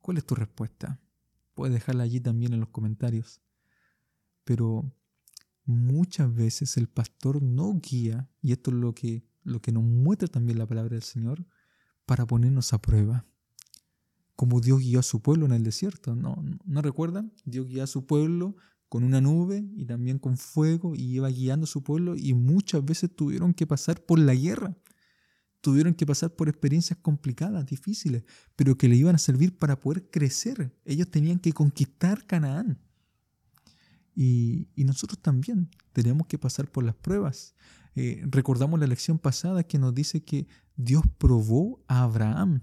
¿Cuál 0.00 0.16
es 0.16 0.26
tu 0.26 0.34
respuesta? 0.34 1.00
Puedes 1.54 1.74
dejarla 1.74 2.02
allí 2.02 2.18
también 2.18 2.54
en 2.54 2.58
los 2.58 2.70
comentarios. 2.70 3.40
Pero 4.50 4.92
muchas 5.64 6.34
veces 6.34 6.76
el 6.76 6.88
pastor 6.88 7.40
no 7.40 7.78
guía, 7.80 8.28
y 8.42 8.50
esto 8.50 8.72
es 8.72 8.78
lo 8.78 8.96
que, 8.96 9.22
lo 9.44 9.62
que 9.62 9.70
nos 9.70 9.84
muestra 9.84 10.26
también 10.26 10.58
la 10.58 10.66
palabra 10.66 10.94
del 10.94 11.04
Señor, 11.04 11.46
para 12.04 12.26
ponernos 12.26 12.72
a 12.72 12.82
prueba. 12.82 13.24
Como 14.34 14.60
Dios 14.60 14.80
guió 14.80 14.98
a 14.98 15.04
su 15.04 15.22
pueblo 15.22 15.46
en 15.46 15.52
el 15.52 15.62
desierto, 15.62 16.16
¿no, 16.16 16.42
¿no 16.64 16.82
recuerdan? 16.82 17.32
Dios 17.44 17.68
guió 17.68 17.84
a 17.84 17.86
su 17.86 18.06
pueblo 18.06 18.56
con 18.88 19.04
una 19.04 19.20
nube 19.20 19.70
y 19.76 19.84
también 19.84 20.18
con 20.18 20.36
fuego 20.36 20.96
y 20.96 21.02
iba 21.02 21.28
guiando 21.28 21.62
a 21.62 21.68
su 21.68 21.84
pueblo 21.84 22.16
y 22.16 22.34
muchas 22.34 22.84
veces 22.84 23.14
tuvieron 23.14 23.54
que 23.54 23.68
pasar 23.68 24.04
por 24.04 24.18
la 24.18 24.34
guerra, 24.34 24.76
tuvieron 25.60 25.94
que 25.94 26.06
pasar 26.06 26.34
por 26.34 26.48
experiencias 26.48 26.98
complicadas, 27.00 27.66
difíciles, 27.66 28.24
pero 28.56 28.76
que 28.76 28.88
le 28.88 28.96
iban 28.96 29.14
a 29.14 29.18
servir 29.18 29.56
para 29.56 29.78
poder 29.78 30.10
crecer. 30.10 30.76
Ellos 30.84 31.08
tenían 31.08 31.38
que 31.38 31.52
conquistar 31.52 32.26
Canaán. 32.26 32.89
Y, 34.22 34.68
nosotros 34.76 35.18
también 35.22 35.70
tenemos 35.94 36.26
que 36.26 36.36
pasar 36.36 36.70
por 36.70 36.84
las 36.84 36.94
pruebas. 36.94 37.54
Eh, 37.94 38.22
recordamos 38.26 38.78
la 38.78 38.86
lección 38.86 39.18
pasada 39.18 39.62
que 39.62 39.78
nos 39.78 39.94
dice 39.94 40.22
que 40.22 40.46
Dios 40.76 41.04
probó 41.16 41.82
a 41.88 42.02
Abraham 42.02 42.60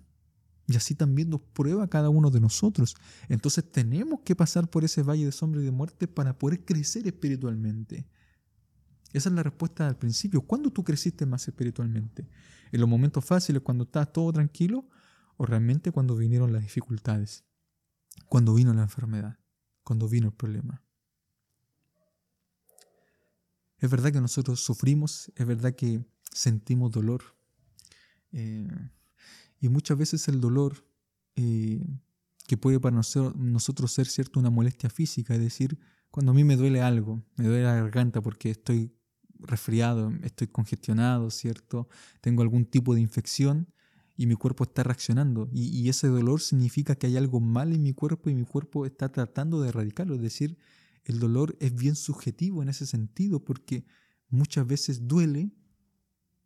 y 0.68 0.76
así 0.76 0.94
también 0.94 1.32
nos 1.32 1.42
prueba 1.42 1.90
cada 1.90 2.10
uno 2.10 2.30
de 2.30 2.42
nosotros. 2.42 2.96
Entonces 3.28 3.68
tenemos 3.72 4.20
que 4.20 4.36
pasar 4.36 4.70
por 4.70 4.84
ese 4.84 5.02
valle 5.02 5.26
de 5.26 5.32
sombra 5.32 5.60
y 5.60 5.66
de 5.66 5.72
muerte 5.72 6.08
para 6.08 6.38
poder 6.38 6.64
crecer 6.64 7.08
espiritualmente. 7.08 8.08
Esa 9.12 9.30
es 9.30 9.36
la 9.36 9.42
respuesta 9.42 9.88
al 9.88 9.98
principio. 9.98 10.42
¿Cuándo 10.42 10.70
tú 10.70 10.84
creciste 10.84 11.26
más 11.26 11.48
espiritualmente? 11.48 12.30
¿En 12.72 12.80
los 12.80 12.88
momentos 12.88 13.26
fáciles, 13.26 13.64
cuando 13.64 13.86
estabas 13.86 14.14
todo 14.14 14.32
tranquilo? 14.32 14.88
¿O 15.38 15.48
realmente 15.48 15.92
cuando 15.92 16.16
vinieron 16.16 16.54
las 16.54 16.62
dificultades? 16.62 17.46
Cuando 18.30 18.54
vino 18.54 18.76
la 18.76 18.84
enfermedad? 18.84 19.40
Cuando 19.84 20.08
vino 20.08 20.28
el 20.28 20.34
problema? 20.34 20.84
Es 23.80 23.90
verdad 23.90 24.12
que 24.12 24.22
nosotros 24.22 24.62
sufrimos, 24.62 25.32
es 25.36 25.46
verdad 25.46 25.76
que 25.76 26.04
sentimos 26.32 26.92
dolor. 26.92 27.22
Eh, 28.32 28.68
y 29.60 29.70
muchas 29.70 29.98
veces 29.98 30.28
el 30.28 30.42
dolor, 30.42 30.86
eh, 31.36 31.86
que 32.48 32.58
puede 32.58 32.80
para 32.80 32.96
nosotros 32.96 33.92
ser 33.92 34.08
cierto 34.08 34.40
una 34.40 34.50
molestia 34.50 34.90
física, 34.90 35.36
es 35.36 35.42
decir, 35.42 35.78
cuando 36.10 36.32
a 36.32 36.36
mí 36.36 36.44
me 36.44 36.56
duele 36.56 36.82
algo, 36.82 37.22
me 37.36 37.46
duele 37.46 37.64
la 37.64 37.76
garganta 37.76 38.22
porque 38.22 38.52
estoy 38.52 38.94
resfriado, 39.40 40.12
estoy 40.24 40.48
congestionado, 40.48 41.30
¿cierto? 41.30 41.90
Tengo 42.22 42.42
algún 42.42 42.66
tipo 42.66 42.96
de 42.96 43.02
infección 43.02 43.68
y 44.16 44.26
mi 44.26 44.36
cuerpo 44.36 44.64
está 44.64 44.84
reaccionando. 44.84 45.50
Y, 45.52 45.68
y, 45.68 45.90
ese 45.90 46.08
dolor 46.08 46.42
significa 46.42 46.96
que 46.96 47.08
hay 47.08 47.18
algo 47.18 47.40
mal 47.40 47.74
en 47.74 47.84
mi 47.84 47.94
cuerpo 47.94 48.30
y 48.30 48.36
mi 48.36 48.46
cuerpo 48.46 48.86
está 48.86 49.10
tratando 49.10 49.62
de 49.62 49.70
erradicarlo. 49.70 50.16
Es 50.16 50.22
decir, 50.22 50.58
el 51.08 51.20
dolor 51.20 51.56
es 51.62 51.74
bien 51.74 51.96
subjetivo 51.96 52.62
en 52.62 52.68
ese 52.68 52.86
sentido 52.86 53.42
porque 53.46 53.86
muchas 54.28 54.68
veces 54.68 55.08
duele. 55.08 55.54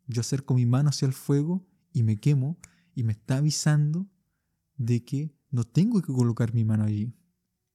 Yo 0.06 0.20
acerco 0.20 0.54
mi 0.54 0.66
mano 0.66 0.90
hacia 0.90 1.06
el 1.06 1.12
fuego 1.12 1.66
y 1.92 2.04
me 2.04 2.20
quemo, 2.20 2.60
y 2.94 3.02
me 3.02 3.10
está 3.12 3.38
avisando 3.38 4.08
de 4.76 5.04
que 5.04 5.34
no 5.50 5.64
tengo 5.64 6.00
que 6.00 6.12
colocar 6.12 6.54
mi 6.54 6.64
mano 6.64 6.84
allí, 6.84 7.12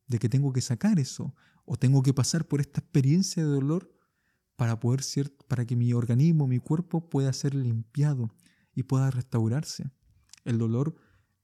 de 0.08 0.18
que 0.18 0.30
tengo 0.30 0.54
que 0.54 0.62
sacar 0.62 0.98
eso 0.98 1.36
o 1.66 1.76
tengo 1.76 2.04
que 2.04 2.14
pasar 2.14 2.48
por 2.48 2.62
esta 2.62 2.80
experiencia 2.80 3.44
de 3.44 3.52
dolor 3.52 3.94
para 4.56 4.80
poder 4.80 5.04
ser, 5.04 5.36
para 5.50 5.66
que 5.66 5.76
mi 5.76 5.92
organismo, 5.92 6.48
mi 6.48 6.60
cuerpo 6.60 7.10
pueda 7.10 7.34
ser 7.34 7.54
limpiado 7.54 8.34
y 8.74 8.84
pueda 8.84 9.12
restaurarse. 9.12 9.92
El 10.46 10.58
dolor 10.58 10.96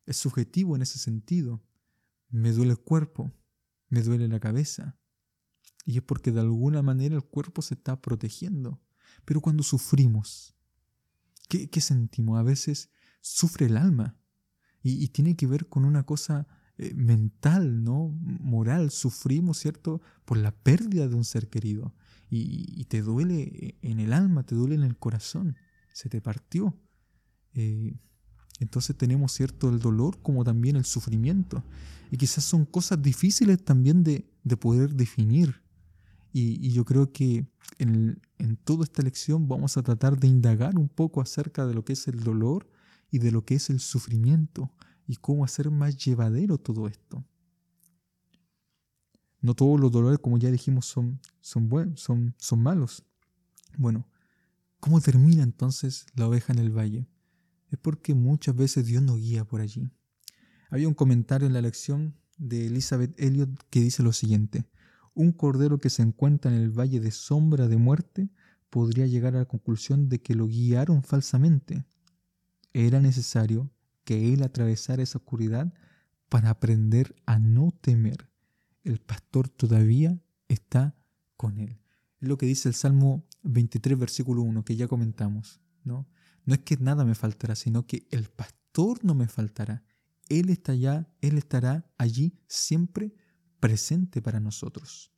es 0.05 0.15
subjetivo 0.15 0.77
en 0.77 0.83
ese 0.83 0.99
sentido. 0.99 1.61
Me 2.29 2.53
duele 2.53 2.71
el 2.71 2.79
cuerpo, 2.79 3.33
me 3.89 4.01
duele 4.03 4.29
la 4.29 4.39
cabeza. 4.39 4.97
Y 5.85 5.97
es 5.97 6.03
porque 6.03 6.31
de 6.31 6.39
alguna 6.39 6.81
manera 6.81 7.15
el 7.15 7.23
cuerpo 7.23 7.61
se 7.61 7.73
está 7.73 8.01
protegiendo. 8.01 8.81
Pero 9.25 9.41
cuando 9.41 9.63
sufrimos, 9.63 10.55
¿qué, 11.49 11.69
qué 11.69 11.81
sentimos? 11.81 12.39
A 12.39 12.43
veces 12.43 12.89
sufre 13.21 13.65
el 13.65 13.77
alma. 13.77 14.17
Y, 14.85 15.07
tiene 15.09 15.37
que 15.37 15.47
ver 15.47 15.67
con 15.69 15.85
una 15.85 16.03
cosa 16.03 16.45
eh, 16.77 16.93
mental, 16.93 17.85
¿no? 17.85 18.09
Moral. 18.19 18.91
Sufrimos, 18.91 19.57
¿cierto? 19.57 20.01
Por 20.25 20.37
la 20.37 20.51
pérdida 20.51 21.07
de 21.07 21.15
un 21.15 21.23
ser 21.23 21.49
querido. 21.49 21.95
Y, 22.29 22.83
te 22.85 23.01
duele 23.01 23.77
en 23.81 23.99
el 23.99 24.11
alma, 24.11 24.43
te 24.43 24.55
duele 24.55 24.75
en 24.75 24.83
el 24.83 24.97
corazón. 24.97 25.55
Se 25.93 26.09
te 26.09 26.19
partió. 26.19 26.77
Eh, 27.53 27.95
entonces 28.59 28.97
tenemos, 28.97 29.31
¿cierto? 29.31 29.69
El 29.69 29.79
dolor 29.79 30.21
como 30.21 30.43
también 30.43 30.75
el 30.75 30.85
sufrimiento. 30.85 31.63
Y 32.11 32.17
quizás 32.17 32.43
son 32.43 32.65
cosas 32.65 33.01
difíciles 33.01 33.63
también 33.63 34.03
de, 34.03 34.25
poder 34.57 34.93
definir. 34.93 35.62
Y, 36.35 36.71
yo 36.71 36.83
creo 36.83 37.11
que 37.11 37.45
en, 37.77 38.19
en, 38.39 38.57
toda 38.57 38.83
esta 38.83 39.03
lección 39.03 39.47
vamos 39.47 39.77
a 39.77 39.83
tratar 39.83 40.19
de 40.19 40.27
indagar 40.27 40.79
un 40.79 40.89
poco 40.89 41.21
acerca 41.21 41.67
de 41.67 41.75
lo 41.75 41.85
que 41.85 41.93
es 41.93 42.07
el 42.07 42.23
dolor 42.23 42.67
y 43.11 43.19
de 43.19 43.31
lo 43.31 43.45
que 43.45 43.53
es 43.53 43.69
el 43.69 43.79
sufrimiento 43.79 44.71
y 45.05 45.17
cómo 45.17 45.45
hacer 45.45 45.69
más 45.69 45.95
llevadero 45.95 46.57
todo 46.57 46.87
esto. 46.87 47.23
No 49.41 49.53
todos 49.53 49.79
los 49.79 49.91
dolores, 49.91 50.19
como 50.19 50.37
ya 50.37 50.49
dijimos, 50.49 50.87
son, 50.87 51.19
son 51.39 51.69
buenos, 51.69 51.99
son, 52.01 52.33
son 52.39 52.63
malos. 52.63 53.03
Bueno, 53.77 54.07
¿cómo 54.79 55.01
termina 55.01 55.43
entonces 55.43 56.07
la 56.15 56.27
oveja 56.27 56.53
en 56.53 56.59
el 56.59 56.71
valle? 56.71 57.07
Es 57.69 57.77
porque 57.77 58.15
muchas 58.15 58.55
veces 58.55 58.85
Dios 58.85 59.03
nos 59.03 59.17
guía 59.17 59.45
por 59.45 59.61
allí. 59.61 59.89
Había 60.69 60.87
un 60.87 60.93
comentario 60.95 61.45
en 61.45 61.53
la 61.53 61.61
lección 61.61 62.15
de 62.37 62.67
Elizabeth 62.67 63.19
Elliot 63.19 63.49
que 63.69 63.81
dice 63.81 64.01
lo 64.01 64.13
siguiente: 64.13 64.65
Un 65.13 65.31
cordero 65.31 65.79
que 65.79 65.89
se 65.89 66.01
encuentra 66.01 66.51
en 66.51 66.61
el 66.61 66.71
valle 66.71 66.99
de 66.99 67.11
sombra 67.11 67.67
de 67.67 67.77
muerte 67.77 68.29
podría 68.69 69.05
llegar 69.05 69.35
a 69.35 69.39
la 69.39 69.45
conclusión 69.45 70.09
de 70.09 70.21
que 70.21 70.35
lo 70.35 70.47
guiaron 70.47 71.03
falsamente 71.03 71.85
era 72.73 72.99
necesario 72.99 73.71
que 74.03 74.33
él 74.33 74.43
atravesara 74.43 75.03
esa 75.03 75.19
oscuridad 75.19 75.73
para 76.27 76.49
aprender 76.49 77.15
a 77.25 77.39
no 77.39 77.71
temer. 77.71 78.29
El 78.83 78.99
pastor 78.99 79.47
todavía 79.47 80.19
está 80.47 80.95
con 81.37 81.59
él. 81.59 81.79
Es 82.19 82.27
lo 82.27 82.37
que 82.37 82.47
dice 82.47 82.67
el 82.67 82.75
Salmo 82.75 83.23
23, 83.43 83.97
versículo 83.97 84.41
1, 84.41 84.65
que 84.65 84.75
ya 84.75 84.87
comentamos. 84.87 85.61
¿no? 85.83 86.07
no 86.45 86.53
es 86.53 86.61
que 86.61 86.77
nada 86.77 87.05
me 87.05 87.15
faltará, 87.15 87.55
sino 87.55 87.85
que 87.85 88.07
el 88.11 88.29
pastor 88.29 89.03
no 89.05 89.13
me 89.13 89.27
faltará. 89.27 89.83
Él, 90.29 90.49
está 90.49 90.71
allá, 90.71 91.07
él 91.21 91.37
estará 91.37 91.91
allí 91.97 92.39
siempre 92.47 93.13
presente 93.63 94.21
para 94.21 94.41
nosotros. 94.41 95.09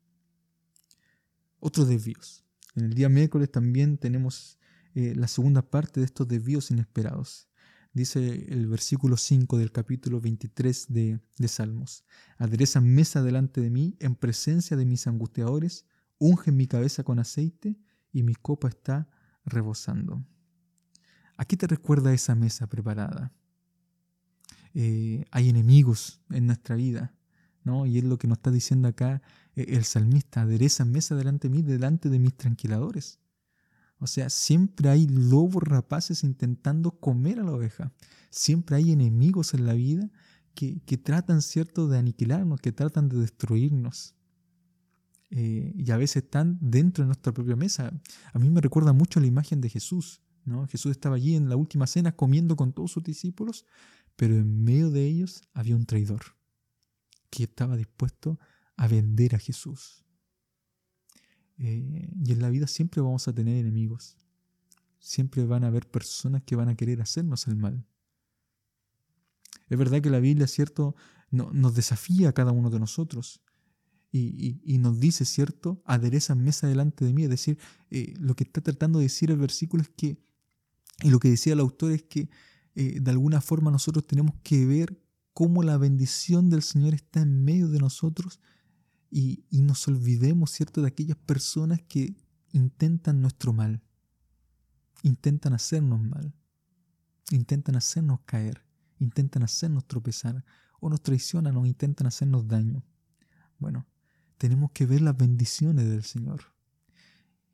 Otros 1.59 1.87
desvíos. 1.87 2.45
En 2.75 2.85
el 2.85 2.93
día 2.93 3.09
miércoles 3.09 3.51
también 3.51 3.97
tenemos 3.97 4.59
eh, 4.93 5.15
la 5.15 5.27
segunda 5.27 5.63
parte 5.63 5.99
de 5.99 6.05
estos 6.05 6.27
desvíos 6.27 6.69
inesperados. 6.69 7.49
Dice 7.91 8.45
el 8.53 8.67
versículo 8.67 9.17
5 9.17 9.57
del 9.57 9.71
capítulo 9.71 10.21
23 10.21 10.85
de, 10.89 11.19
Salmos. 11.47 12.05
Adereza 12.37 12.81
mesa 12.81 13.23
delante 13.23 13.61
de 13.61 13.71
mí 13.71 13.97
en 13.99 14.13
presencia 14.13 14.77
de 14.77 14.85
mis 14.85 15.07
angustiadores, 15.07 15.87
unge 16.19 16.51
mi 16.51 16.67
cabeza 16.67 17.03
con 17.03 17.17
aceite 17.17 17.79
y 18.11 18.21
mi 18.21 18.35
copa 18.35 18.67
está 18.67 19.09
rebosando. 19.43 20.23
¿A 21.35 21.45
qué 21.45 21.57
te 21.57 21.65
recuerda 21.65 22.13
esa 22.13 22.35
mesa 22.35 22.67
preparada? 22.67 23.33
Eh, 24.75 25.25
hay 25.31 25.49
enemigos 25.49 26.21
en 26.29 26.45
nuestra 26.45 26.75
vida, 26.75 27.14
Y 27.65 27.97
es 27.97 28.03
lo 28.03 28.17
que 28.17 28.27
nos 28.27 28.37
está 28.37 28.51
diciendo 28.51 28.87
acá 28.87 29.21
eh, 29.55 29.65
el 29.69 29.85
salmista, 29.85 30.41
adereza 30.41 30.85
mesa 30.85 31.15
delante 31.15 31.49
de 31.49 31.55
mí, 31.55 31.61
delante 31.63 32.09
de 32.09 32.19
mis 32.19 32.35
tranquiladores. 32.35 33.19
O 33.97 34.07
sea, 34.07 34.29
siempre 34.29 34.89
hay 34.89 35.07
lobos 35.07 35.63
rapaces 35.63 36.23
intentando 36.23 36.91
comer 36.91 37.39
a 37.39 37.43
la 37.43 37.53
oveja. 37.53 37.91
Siempre 38.29 38.75
hay 38.75 38.91
enemigos 38.91 39.53
en 39.53 39.65
la 39.65 39.73
vida 39.73 40.11
que, 40.53 40.97
tratan, 40.97 41.41
¿cierto?, 41.41 41.87
de 41.87 41.97
aniquilarnos, 41.97 42.61
que 42.61 42.71
tratan 42.71 43.09
de 43.09 43.17
destruirnos. 43.17 44.13
Eh, 45.31 45.73
y 45.75 45.91
a 45.91 45.97
veces 45.97 46.23
están 46.23 46.59
dentro 46.61 47.03
de 47.03 47.07
nuestra 47.07 47.33
propia 47.33 47.55
mesa. 47.55 47.91
A 48.31 48.39
mí 48.39 48.49
me 48.49 48.61
recuerda 48.61 48.93
mucho 48.93 49.19
la 49.19 49.25
imagen 49.25 49.59
de 49.59 49.69
Jesús. 49.69 50.21
¿no? 50.45 50.67
Jesús 50.67 50.91
estaba 50.91 51.15
allí 51.15 51.35
en 51.35 51.49
la 51.49 51.55
última 51.55 51.87
cena 51.87 52.15
comiendo 52.15 52.55
con 52.55 52.73
todos 52.73 52.91
sus 52.91 53.03
discípulos, 53.03 53.65
pero 54.15 54.35
en 54.35 54.63
medio 54.63 54.91
de 54.91 55.05
ellos 55.05 55.41
había 55.53 55.75
un 55.75 55.85
traidor 55.85 56.21
que 57.35 57.43
estaba 57.43 57.75
dispuesto 57.75 58.39
a 58.77 58.87
vender 58.87 59.35
a 59.35 59.39
Jesús. 59.39 60.05
Eh, 61.57 62.09
y 62.23 62.31
en 62.31 62.41
la 62.41 62.49
vida 62.49 62.67
siempre 62.67 63.01
vamos 63.01 63.27
a 63.27 63.33
tener 63.33 63.57
enemigos. 63.57 64.17
Siempre 64.99 65.45
van 65.45 65.63
a 65.63 65.67
haber 65.67 65.89
personas 65.89 66.43
que 66.43 66.55
van 66.55 66.69
a 66.69 66.75
querer 66.75 67.01
hacernos 67.01 67.47
el 67.47 67.55
mal. 67.55 67.85
Es 69.69 69.77
verdad 69.77 70.01
que 70.01 70.09
la 70.09 70.19
Biblia, 70.19 70.47
¿cierto?, 70.47 70.95
no, 71.31 71.51
nos 71.51 71.75
desafía 71.75 72.29
a 72.29 72.33
cada 72.33 72.51
uno 72.51 72.69
de 72.69 72.79
nosotros 72.79 73.41
y, 74.11 74.77
nos 74.77 74.99
dice, 74.99 75.25
¿cierto?, 75.25 75.81
adereza 75.85 76.35
mesa 76.35 76.67
delante 76.67 77.03
de 77.03 77.13
mí. 77.13 77.23
Es 77.23 77.29
decir, 77.29 77.57
eh, 77.89 78.13
lo 78.17 78.35
que 78.35 78.45
está 78.45 78.61
tratando 78.61 78.99
de 78.99 79.05
decir 79.05 79.29
el 79.29 79.37
versículo 79.37 79.83
es 79.83 79.89
que, 79.89 80.17
y 81.03 81.09
lo 81.09 81.19
que 81.19 81.29
decía 81.29 81.53
el 81.53 81.59
autor 81.59 81.91
es 81.91 82.03
que 82.03 82.29
eh, 82.75 82.99
de 83.01 83.11
alguna 83.11 83.41
forma 83.41 83.71
nosotros 83.71 84.07
tenemos 84.07 84.35
que 84.43 84.65
ver 84.65 85.04
cómo 85.35 85.61
la 85.61 85.77
bendición 85.77 86.49
del 86.49 86.63
Señor 86.63 86.95
está 86.95 87.21
en 87.21 87.43
medio 87.43 87.69
de 87.69 87.77
nosotros 87.77 88.39
y, 89.11 89.45
y 89.51 89.61
nos 89.61 89.87
olvidemos, 89.87 90.49
¿cierto?, 90.49 90.81
de 90.81 90.87
aquellas 90.87 91.17
personas 91.17 91.83
que 91.87 92.15
intentan 92.51 93.21
nuestro 93.21 93.53
mal, 93.53 93.83
intentan 95.03 95.53
hacernos 95.53 96.01
mal, 96.01 96.33
intentan 97.29 97.75
hacernos 97.75 98.21
caer 98.25 98.65
intentan 98.99 99.43
hacernos 99.43 99.85
tropezar, 99.85 100.43
o 100.79 100.89
nos 100.89 101.01
traicionan 101.01 101.55
o 101.57 101.65
intentan 101.65 102.07
hacernos 102.07 102.47
daño. 102.47 102.83
Bueno, 103.57 103.87
tenemos 104.37 104.71
que 104.71 104.85
ver 104.85 105.01
las 105.01 105.17
bendiciones 105.17 105.87
del 105.89 106.03
Señor. 106.03 106.53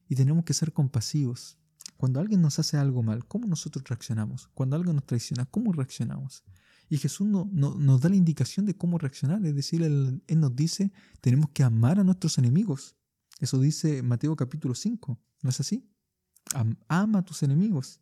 Y 0.07 0.15
tenemos 0.15 0.43
que 0.43 0.53
ser 0.53 0.73
compasivos. 0.73 1.57
Cuando 1.97 2.19
alguien 2.19 2.41
nos 2.41 2.59
hace 2.59 2.77
algo 2.77 3.03
mal, 3.03 3.25
¿cómo 3.25 3.47
nosotros 3.47 3.85
reaccionamos? 3.87 4.49
Cuando 4.53 4.75
alguien 4.75 4.95
nos 4.95 5.05
traiciona, 5.05 5.45
¿cómo 5.45 5.71
reaccionamos? 5.71 6.43
Y 6.91 6.97
Jesús 6.97 7.25
no, 7.25 7.49
nos 7.53 8.01
da 8.01 8.09
la 8.09 8.17
indicación 8.17 8.65
de 8.65 8.75
cómo 8.75 8.97
reaccionar. 8.97 9.43
Es 9.45 9.55
decir, 9.55 9.81
él, 9.81 10.21
nos 10.27 10.55
dice, 10.55 10.91
tenemos 11.21 11.49
que 11.51 11.63
amar 11.63 11.99
a 11.99 12.03
nuestros 12.03 12.37
enemigos. 12.37 12.97
Eso 13.39 13.59
dice 13.59 14.03
Mateo 14.03 14.35
capítulo 14.35 14.75
5. 14.75 15.17
¿No 15.41 15.49
es 15.49 15.59
así? 15.59 15.87
ama 16.89 17.19
a 17.19 17.23
tus 17.23 17.43
enemigos. 17.43 18.01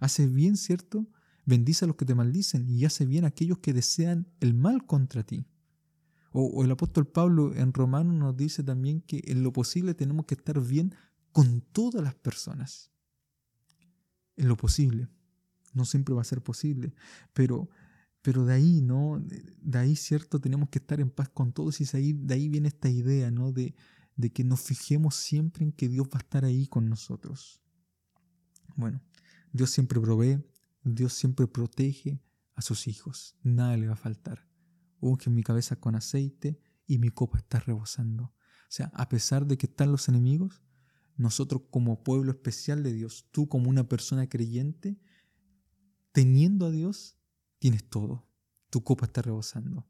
Hace 0.00 0.26
bien, 0.26 0.56
¿cierto? 0.56 1.06
bendice 1.46 1.84
a 1.84 1.88
los 1.88 1.96
que 1.96 2.04
te 2.04 2.14
maldicen 2.14 2.68
y 2.68 2.84
hace 2.84 3.06
bien 3.06 3.24
a 3.24 3.28
aquellos 3.28 3.58
que 3.58 3.72
desean 3.72 4.26
el 4.40 4.52
mal 4.52 4.84
contra 4.84 5.22
ti. 5.22 5.46
O, 6.32 6.64
el 6.64 6.70
apóstol 6.72 7.06
Pablo 7.06 7.54
en 7.54 7.72
Romano 7.72 8.12
nos 8.12 8.36
dice 8.36 8.64
también 8.64 9.00
que 9.00 9.22
en 9.26 9.44
lo 9.44 9.52
posible 9.52 9.94
tenemos 9.94 10.26
que 10.26 10.34
estar 10.34 10.60
bien 10.60 10.92
con 11.30 11.60
todas 11.60 12.02
las 12.02 12.16
personas. 12.16 12.90
En 14.36 14.48
lo 14.48 14.56
posible. 14.56 15.08
No 15.72 15.84
siempre 15.84 16.14
va 16.14 16.22
a 16.22 16.24
ser 16.24 16.42
posible, 16.42 16.94
pero, 17.32 17.68
pero 18.24 18.46
de 18.46 18.54
ahí, 18.54 18.80
¿no? 18.80 19.22
De 19.60 19.78
ahí, 19.78 19.96
¿cierto? 19.96 20.40
Tenemos 20.40 20.70
que 20.70 20.78
estar 20.78 20.98
en 20.98 21.10
paz 21.10 21.28
con 21.28 21.52
todos 21.52 21.82
y 21.82 21.84
de 21.84 21.98
ahí, 21.98 22.12
de 22.14 22.32
ahí 22.32 22.48
viene 22.48 22.68
esta 22.68 22.88
idea, 22.88 23.30
¿no? 23.30 23.52
De, 23.52 23.74
de 24.16 24.32
que 24.32 24.44
nos 24.44 24.62
fijemos 24.62 25.14
siempre 25.14 25.62
en 25.62 25.72
que 25.72 25.90
Dios 25.90 26.06
va 26.06 26.16
a 26.16 26.22
estar 26.24 26.42
ahí 26.46 26.66
con 26.66 26.88
nosotros. 26.88 27.60
Bueno, 28.76 29.02
Dios 29.52 29.68
siempre 29.68 30.00
provee, 30.00 30.42
Dios 30.84 31.12
siempre 31.12 31.46
protege 31.46 32.18
a 32.54 32.62
sus 32.62 32.88
hijos, 32.88 33.36
nada 33.42 33.76
le 33.76 33.88
va 33.88 33.92
a 33.92 33.96
faltar. 33.96 34.48
Unge 35.00 35.28
mi 35.28 35.42
cabeza 35.42 35.76
con 35.76 35.94
aceite 35.94 36.58
y 36.86 36.96
mi 36.96 37.10
copa 37.10 37.36
está 37.36 37.60
rebosando. 37.60 38.24
O 38.24 38.70
sea, 38.70 38.90
a 38.94 39.06
pesar 39.10 39.46
de 39.46 39.58
que 39.58 39.66
están 39.66 39.92
los 39.92 40.08
enemigos, 40.08 40.62
nosotros 41.18 41.64
como 41.70 42.02
pueblo 42.02 42.32
especial 42.32 42.82
de 42.84 42.94
Dios, 42.94 43.28
tú 43.32 43.50
como 43.50 43.68
una 43.68 43.86
persona 43.86 44.30
creyente, 44.30 44.98
teniendo 46.12 46.64
a 46.64 46.70
Dios, 46.70 47.18
tienes 47.58 47.88
todo. 47.88 48.26
Tu 48.70 48.82
copa 48.82 49.06
está 49.06 49.22
rebosando. 49.22 49.86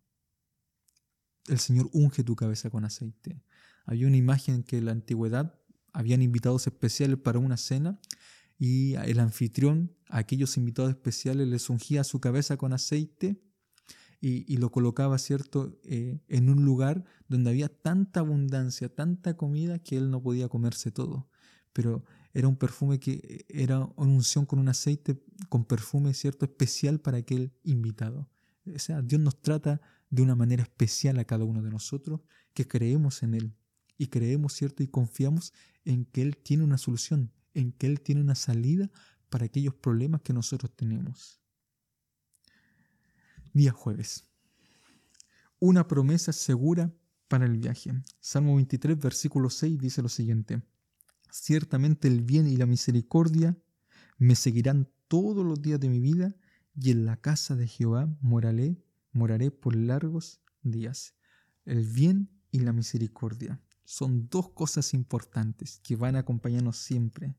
El 1.46 1.58
Señor 1.58 1.90
unge 1.92 2.24
tu 2.24 2.36
cabeza 2.36 2.70
con 2.70 2.84
aceite. 2.84 3.42
Había 3.84 4.06
una 4.06 4.16
imagen 4.16 4.62
que 4.62 4.78
en 4.78 4.86
la 4.86 4.92
antigüedad 4.92 5.58
habían 5.92 6.22
invitados 6.22 6.66
especiales 6.66 7.18
para 7.18 7.38
una 7.38 7.56
cena 7.56 7.98
y 8.58 8.94
el 8.94 9.20
anfitrión 9.20 9.94
a 10.08 10.18
aquellos 10.18 10.56
invitados 10.56 10.90
especiales 10.90 11.48
les 11.48 11.68
ungía 11.70 12.04
su 12.04 12.20
cabeza 12.20 12.56
con 12.56 12.72
aceite 12.72 13.42
y, 14.26 14.56
lo 14.56 14.70
colocaba, 14.70 15.18
¿cierto?, 15.18 15.78
eh, 15.84 16.18
en 16.28 16.48
un 16.48 16.64
lugar 16.64 17.04
donde 17.28 17.50
había 17.50 17.68
tanta 17.68 18.20
abundancia, 18.20 18.88
tanta 18.88 19.36
comida 19.36 19.78
que 19.80 19.98
él 19.98 20.10
no 20.10 20.22
podía 20.22 20.48
comerse 20.48 20.90
todo. 20.90 21.28
Pero 21.74 22.04
era 22.34 22.48
un 22.48 22.56
perfume 22.56 22.98
que 22.98 23.46
era 23.48 23.78
una 23.96 24.12
unción 24.12 24.44
con 24.44 24.58
un 24.58 24.68
aceite, 24.68 25.22
con 25.48 25.64
perfume, 25.64 26.12
¿cierto?, 26.14 26.44
especial 26.44 27.00
para 27.00 27.18
aquel 27.18 27.52
invitado. 27.62 28.28
O 28.66 28.78
sea, 28.78 29.02
Dios 29.02 29.20
nos 29.20 29.40
trata 29.40 29.80
de 30.10 30.22
una 30.22 30.34
manera 30.34 30.64
especial 30.64 31.18
a 31.20 31.24
cada 31.24 31.44
uno 31.44 31.62
de 31.62 31.70
nosotros 31.70 32.20
que 32.52 32.66
creemos 32.66 33.22
en 33.22 33.34
Él 33.34 33.56
y 33.96 34.08
creemos, 34.08 34.52
¿cierto? 34.52 34.82
Y 34.82 34.88
confiamos 34.88 35.52
en 35.84 36.04
que 36.06 36.22
Él 36.22 36.36
tiene 36.36 36.64
una 36.64 36.76
solución, 36.76 37.32
en 37.54 37.70
que 37.72 37.86
Él 37.86 38.00
tiene 38.00 38.20
una 38.20 38.34
salida 38.34 38.90
para 39.28 39.46
aquellos 39.46 39.74
problemas 39.74 40.22
que 40.22 40.32
nosotros 40.32 40.74
tenemos. 40.74 41.40
Día 43.52 43.70
jueves. 43.70 44.24
Una 45.60 45.86
promesa 45.86 46.32
segura 46.32 46.92
para 47.28 47.46
el 47.46 47.58
viaje. 47.58 47.92
Salmo 48.18 48.56
23, 48.56 48.98
versículo 48.98 49.50
6 49.50 49.78
dice 49.78 50.02
lo 50.02 50.08
siguiente. 50.08 50.62
Ciertamente 51.36 52.06
el 52.06 52.22
bien 52.22 52.46
y 52.46 52.56
la 52.56 52.64
misericordia 52.64 53.58
me 54.18 54.36
seguirán 54.36 54.88
todos 55.08 55.44
los 55.44 55.60
días 55.60 55.80
de 55.80 55.88
mi 55.88 55.98
vida 55.98 56.36
y 56.76 56.92
en 56.92 57.06
la 57.06 57.16
casa 57.16 57.56
de 57.56 57.66
Jehová 57.66 58.16
moraré, 58.20 58.80
moraré 59.10 59.50
por 59.50 59.74
largos 59.74 60.40
días. 60.62 61.16
El 61.64 61.84
bien 61.88 62.30
y 62.52 62.60
la 62.60 62.72
misericordia 62.72 63.60
son 63.82 64.28
dos 64.28 64.50
cosas 64.50 64.94
importantes 64.94 65.80
que 65.82 65.96
van 65.96 66.14
a 66.14 66.20
acompañarnos 66.20 66.76
siempre. 66.76 67.34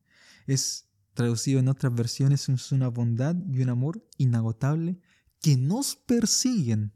Es 0.45 0.89
traducido 1.13 1.61
en 1.61 1.69
otras 1.69 1.95
versiones, 1.95 2.49
es 2.49 2.71
una 2.73 2.89
bondad 2.89 3.37
y 3.47 3.61
un 3.61 3.69
amor 3.69 4.05
inagotable 4.17 4.99
que 5.39 5.55
nos 5.55 5.95
persiguen. 5.95 6.91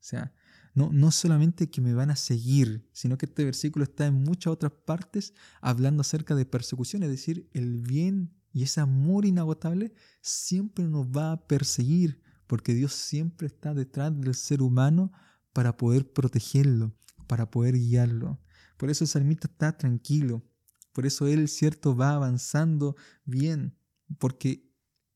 O 0.00 0.02
sea, 0.02 0.34
no, 0.76 0.90
no 0.92 1.10
solamente 1.10 1.70
que 1.70 1.80
me 1.80 1.94
van 1.94 2.10
a 2.10 2.16
seguir, 2.16 2.86
sino 2.92 3.16
que 3.16 3.24
este 3.24 3.46
versículo 3.46 3.82
está 3.82 4.04
en 4.06 4.22
muchas 4.22 4.52
otras 4.52 4.72
partes 4.72 5.32
hablando 5.62 6.02
acerca 6.02 6.34
de 6.34 6.44
persecución, 6.44 7.02
es 7.02 7.08
decir, 7.08 7.48
el 7.54 7.80
bien 7.80 8.36
y 8.52 8.62
ese 8.62 8.82
amor 8.82 9.24
inagotable 9.24 9.94
siempre 10.20 10.84
nos 10.84 11.06
va 11.06 11.32
a 11.32 11.46
perseguir, 11.46 12.20
porque 12.46 12.74
Dios 12.74 12.92
siempre 12.92 13.46
está 13.46 13.72
detrás 13.72 14.20
del 14.20 14.34
ser 14.34 14.60
humano 14.60 15.12
para 15.54 15.78
poder 15.78 16.12
protegerlo, 16.12 16.94
para 17.26 17.50
poder 17.50 17.74
guiarlo. 17.74 18.38
Por 18.76 18.90
eso 18.90 19.04
el 19.04 19.08
salmista 19.08 19.48
está 19.48 19.78
tranquilo, 19.78 20.44
por 20.92 21.06
eso 21.06 21.26
Él, 21.26 21.48
cierto, 21.48 21.96
va 21.96 22.10
avanzando 22.10 22.96
bien, 23.24 23.78
porque 24.18 24.70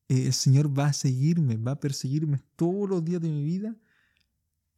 eh, 0.09 0.25
el 0.25 0.33
Señor 0.33 0.75
va 0.75 0.87
a 0.87 0.93
seguirme, 0.93 1.57
va 1.57 1.73
a 1.73 1.79
perseguirme 1.79 2.39
todos 2.55 2.89
los 2.89 3.05
días 3.05 3.21
de 3.21 3.29
mi 3.29 3.43
vida 3.43 3.75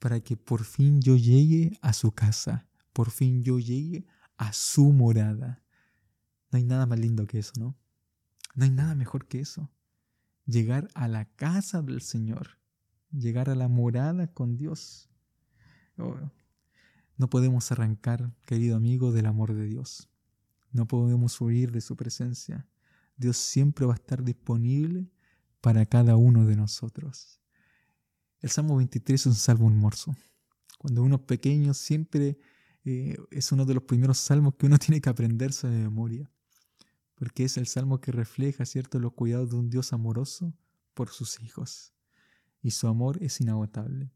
para 0.04 0.20
que 0.20 0.36
por 0.36 0.66
fin 0.66 1.02
yo 1.02 1.16
llegue 1.16 1.80
a 1.82 1.94
su 1.94 2.12
casa, 2.12 2.68
por 2.92 3.10
fin 3.10 3.42
yo 3.42 3.58
llegue 3.58 4.06
a 4.36 4.52
su 4.52 4.92
morada. 4.92 5.64
No 6.52 6.58
hay 6.58 6.66
nada 6.66 6.86
más 6.86 7.00
lindo 7.00 7.26
que 7.26 7.40
eso, 7.40 7.54
¿no? 7.58 7.78
No 8.54 8.66
hay 8.66 8.70
nada 8.70 8.96
mejor 8.96 9.30
que 9.30 9.40
eso. 9.40 9.72
Llegar 10.46 10.90
a 10.94 11.08
la 11.08 11.24
casa 11.24 11.82
del 11.82 12.02
Señor, 12.02 12.60
llegar 13.14 13.50
a 13.50 13.56
la 13.56 13.70
morada 13.70 14.28
con 14.28 14.58
Dios. 14.58 15.10
Oh, 15.98 16.18
no 17.16 17.30
podemos 17.30 17.72
arrancar, 17.72 18.36
querido 18.46 18.76
amigo, 18.76 19.14
del 19.14 19.26
amor 19.26 19.54
de 19.54 19.68
Dios. 19.68 20.10
No 20.74 20.86
podemos 20.86 21.40
huir 21.40 21.72
de 21.72 21.80
su 21.80 21.96
presencia. 21.96 22.68
Dios 23.16 23.38
siempre 23.38 23.86
va 23.86 23.94
a 23.94 23.96
estar 23.96 24.22
disponible 24.22 25.10
para 25.62 25.86
cada 25.86 26.18
uno 26.18 26.46
de 26.46 26.58
nosotros. 26.58 27.40
El 28.44 28.50
Salmo 28.50 28.76
23 28.76 29.22
es 29.22 29.26
un 29.26 29.36
salmo 29.36 29.70
hermoso. 29.70 30.14
Cuando 30.78 31.02
uno 31.02 31.16
es 31.16 31.22
pequeño 31.22 31.74
siempre 31.74 32.38
eh, 32.84 33.16
es 33.32 33.54
uno 33.54 33.66
de 33.66 33.74
los 33.74 33.84
primeros 33.84 34.18
salmos 34.18 34.56
que 34.56 34.66
uno 34.66 34.78
tiene 34.80 35.00
que 35.00 35.10
aprenderse 35.10 35.68
de 35.70 35.78
memoria, 35.78 36.30
porque 37.16 37.46
es 37.46 37.56
el 37.56 37.68
salmo 37.68 38.02
que 38.02 38.12
refleja, 38.12 38.66
¿cierto?, 38.66 39.00
los 39.00 39.14
cuidados 39.14 39.52
de 39.52 39.56
un 39.56 39.70
Dios 39.70 39.94
amoroso 39.94 40.54
por 40.94 41.10
sus 41.10 41.40
hijos. 41.40 41.94
Y 42.62 42.72
su 42.72 42.88
amor 42.88 43.18
es 43.24 43.40
inagotable. 43.40 44.12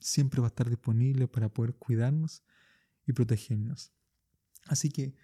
Siempre 0.00 0.40
va 0.40 0.48
a 0.48 0.54
estar 0.54 0.68
disponible 0.68 1.28
para 1.28 1.48
poder 1.48 1.74
cuidarnos 1.74 2.42
y 3.06 3.12
protegernos. 3.12 3.92
Así 4.66 4.88
que 4.88 5.14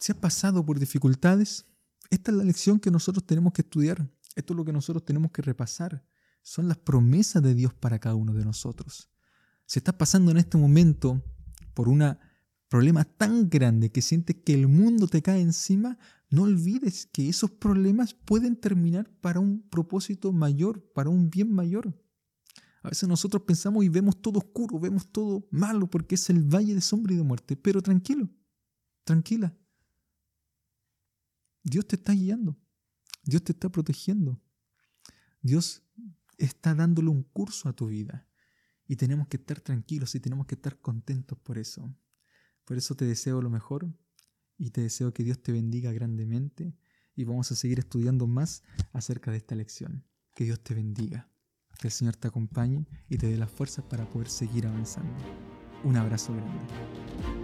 si 0.00 0.12
has 0.12 0.18
pasado 0.18 0.64
por 0.64 0.78
dificultades, 0.78 1.66
Esta 2.08 2.30
es 2.30 2.36
la 2.38 2.44
lección 2.44 2.80
que 2.80 2.90
nosotros 2.90 3.26
tenemos 3.26 3.52
que 3.52 3.62
estudiar. 3.62 4.08
Esto 4.34 4.54
es 4.54 4.56
lo 4.56 4.64
que 4.64 4.72
nosotros 4.72 5.04
tenemos 5.04 5.30
que 5.30 5.42
repasar. 5.42 6.04
Son 6.44 6.68
las 6.68 6.76
promesas 6.76 7.42
de 7.42 7.54
Dios 7.54 7.72
para 7.72 7.98
cada 7.98 8.14
uno 8.14 8.34
de 8.34 8.44
nosotros. 8.44 9.08
Si 9.64 9.78
estás 9.78 9.94
pasando 9.94 10.30
en 10.30 10.36
este 10.36 10.58
momento 10.58 11.24
por 11.72 11.88
un 11.88 12.18
problema 12.68 13.04
tan 13.04 13.48
grande 13.48 13.90
que 13.90 14.02
sientes 14.02 14.36
que 14.44 14.52
el 14.52 14.68
mundo 14.68 15.08
te 15.08 15.22
cae 15.22 15.40
encima, 15.40 15.98
no 16.28 16.42
olvides 16.42 17.06
que 17.06 17.30
esos 17.30 17.50
problemas 17.50 18.12
pueden 18.12 18.56
terminar 18.56 19.10
para 19.22 19.40
un 19.40 19.62
propósito 19.62 20.32
mayor, 20.32 20.84
para 20.92 21.08
un 21.08 21.30
bien 21.30 21.50
mayor. 21.50 21.98
A 22.82 22.90
veces 22.90 23.08
nosotros 23.08 23.44
pensamos 23.44 23.82
y 23.82 23.88
vemos 23.88 24.20
todo 24.20 24.38
oscuro, 24.38 24.78
vemos 24.78 25.10
todo 25.10 25.48
malo 25.50 25.88
porque 25.88 26.16
es 26.16 26.28
el 26.28 26.42
valle 26.42 26.74
de 26.74 26.82
sombra 26.82 27.14
y 27.14 27.16
de 27.16 27.22
muerte. 27.22 27.56
Pero 27.56 27.80
tranquilo, 27.80 28.28
tranquila. 29.04 29.56
Dios 31.62 31.86
te 31.88 31.96
está 31.96 32.12
guiando. 32.12 32.54
Dios 33.22 33.42
te 33.42 33.52
está 33.52 33.70
protegiendo. 33.70 34.38
Dios 35.40 35.82
está 36.38 36.74
dándole 36.74 37.08
un 37.08 37.22
curso 37.22 37.68
a 37.68 37.72
tu 37.72 37.88
vida. 37.88 38.28
Y 38.86 38.96
tenemos 38.96 39.28
que 39.28 39.38
estar 39.38 39.60
tranquilos 39.60 40.14
y 40.14 40.20
tenemos 40.20 40.46
que 40.46 40.54
estar 40.54 40.78
contentos 40.80 41.38
por 41.38 41.58
eso. 41.58 41.94
Por 42.64 42.76
eso 42.76 42.94
te 42.94 43.04
deseo 43.04 43.40
lo 43.40 43.50
mejor 43.50 43.92
y 44.58 44.70
te 44.70 44.82
deseo 44.82 45.12
que 45.12 45.24
Dios 45.24 45.42
te 45.42 45.52
bendiga 45.52 45.92
grandemente 45.92 46.76
y 47.14 47.24
vamos 47.24 47.50
a 47.52 47.56
seguir 47.56 47.78
estudiando 47.78 48.26
más 48.26 48.62
acerca 48.92 49.30
de 49.30 49.38
esta 49.38 49.54
lección. 49.54 50.04
Que 50.34 50.44
Dios 50.44 50.60
te 50.60 50.74
bendiga, 50.74 51.30
que 51.78 51.88
el 51.88 51.92
Señor 51.92 52.16
te 52.16 52.28
acompañe 52.28 52.86
y 53.08 53.18
te 53.18 53.28
dé 53.28 53.36
las 53.36 53.50
fuerzas 53.50 53.84
para 53.84 54.08
poder 54.08 54.28
seguir 54.28 54.66
avanzando. 54.66 55.14
Un 55.84 55.96
abrazo 55.96 56.34
grande. 56.34 57.43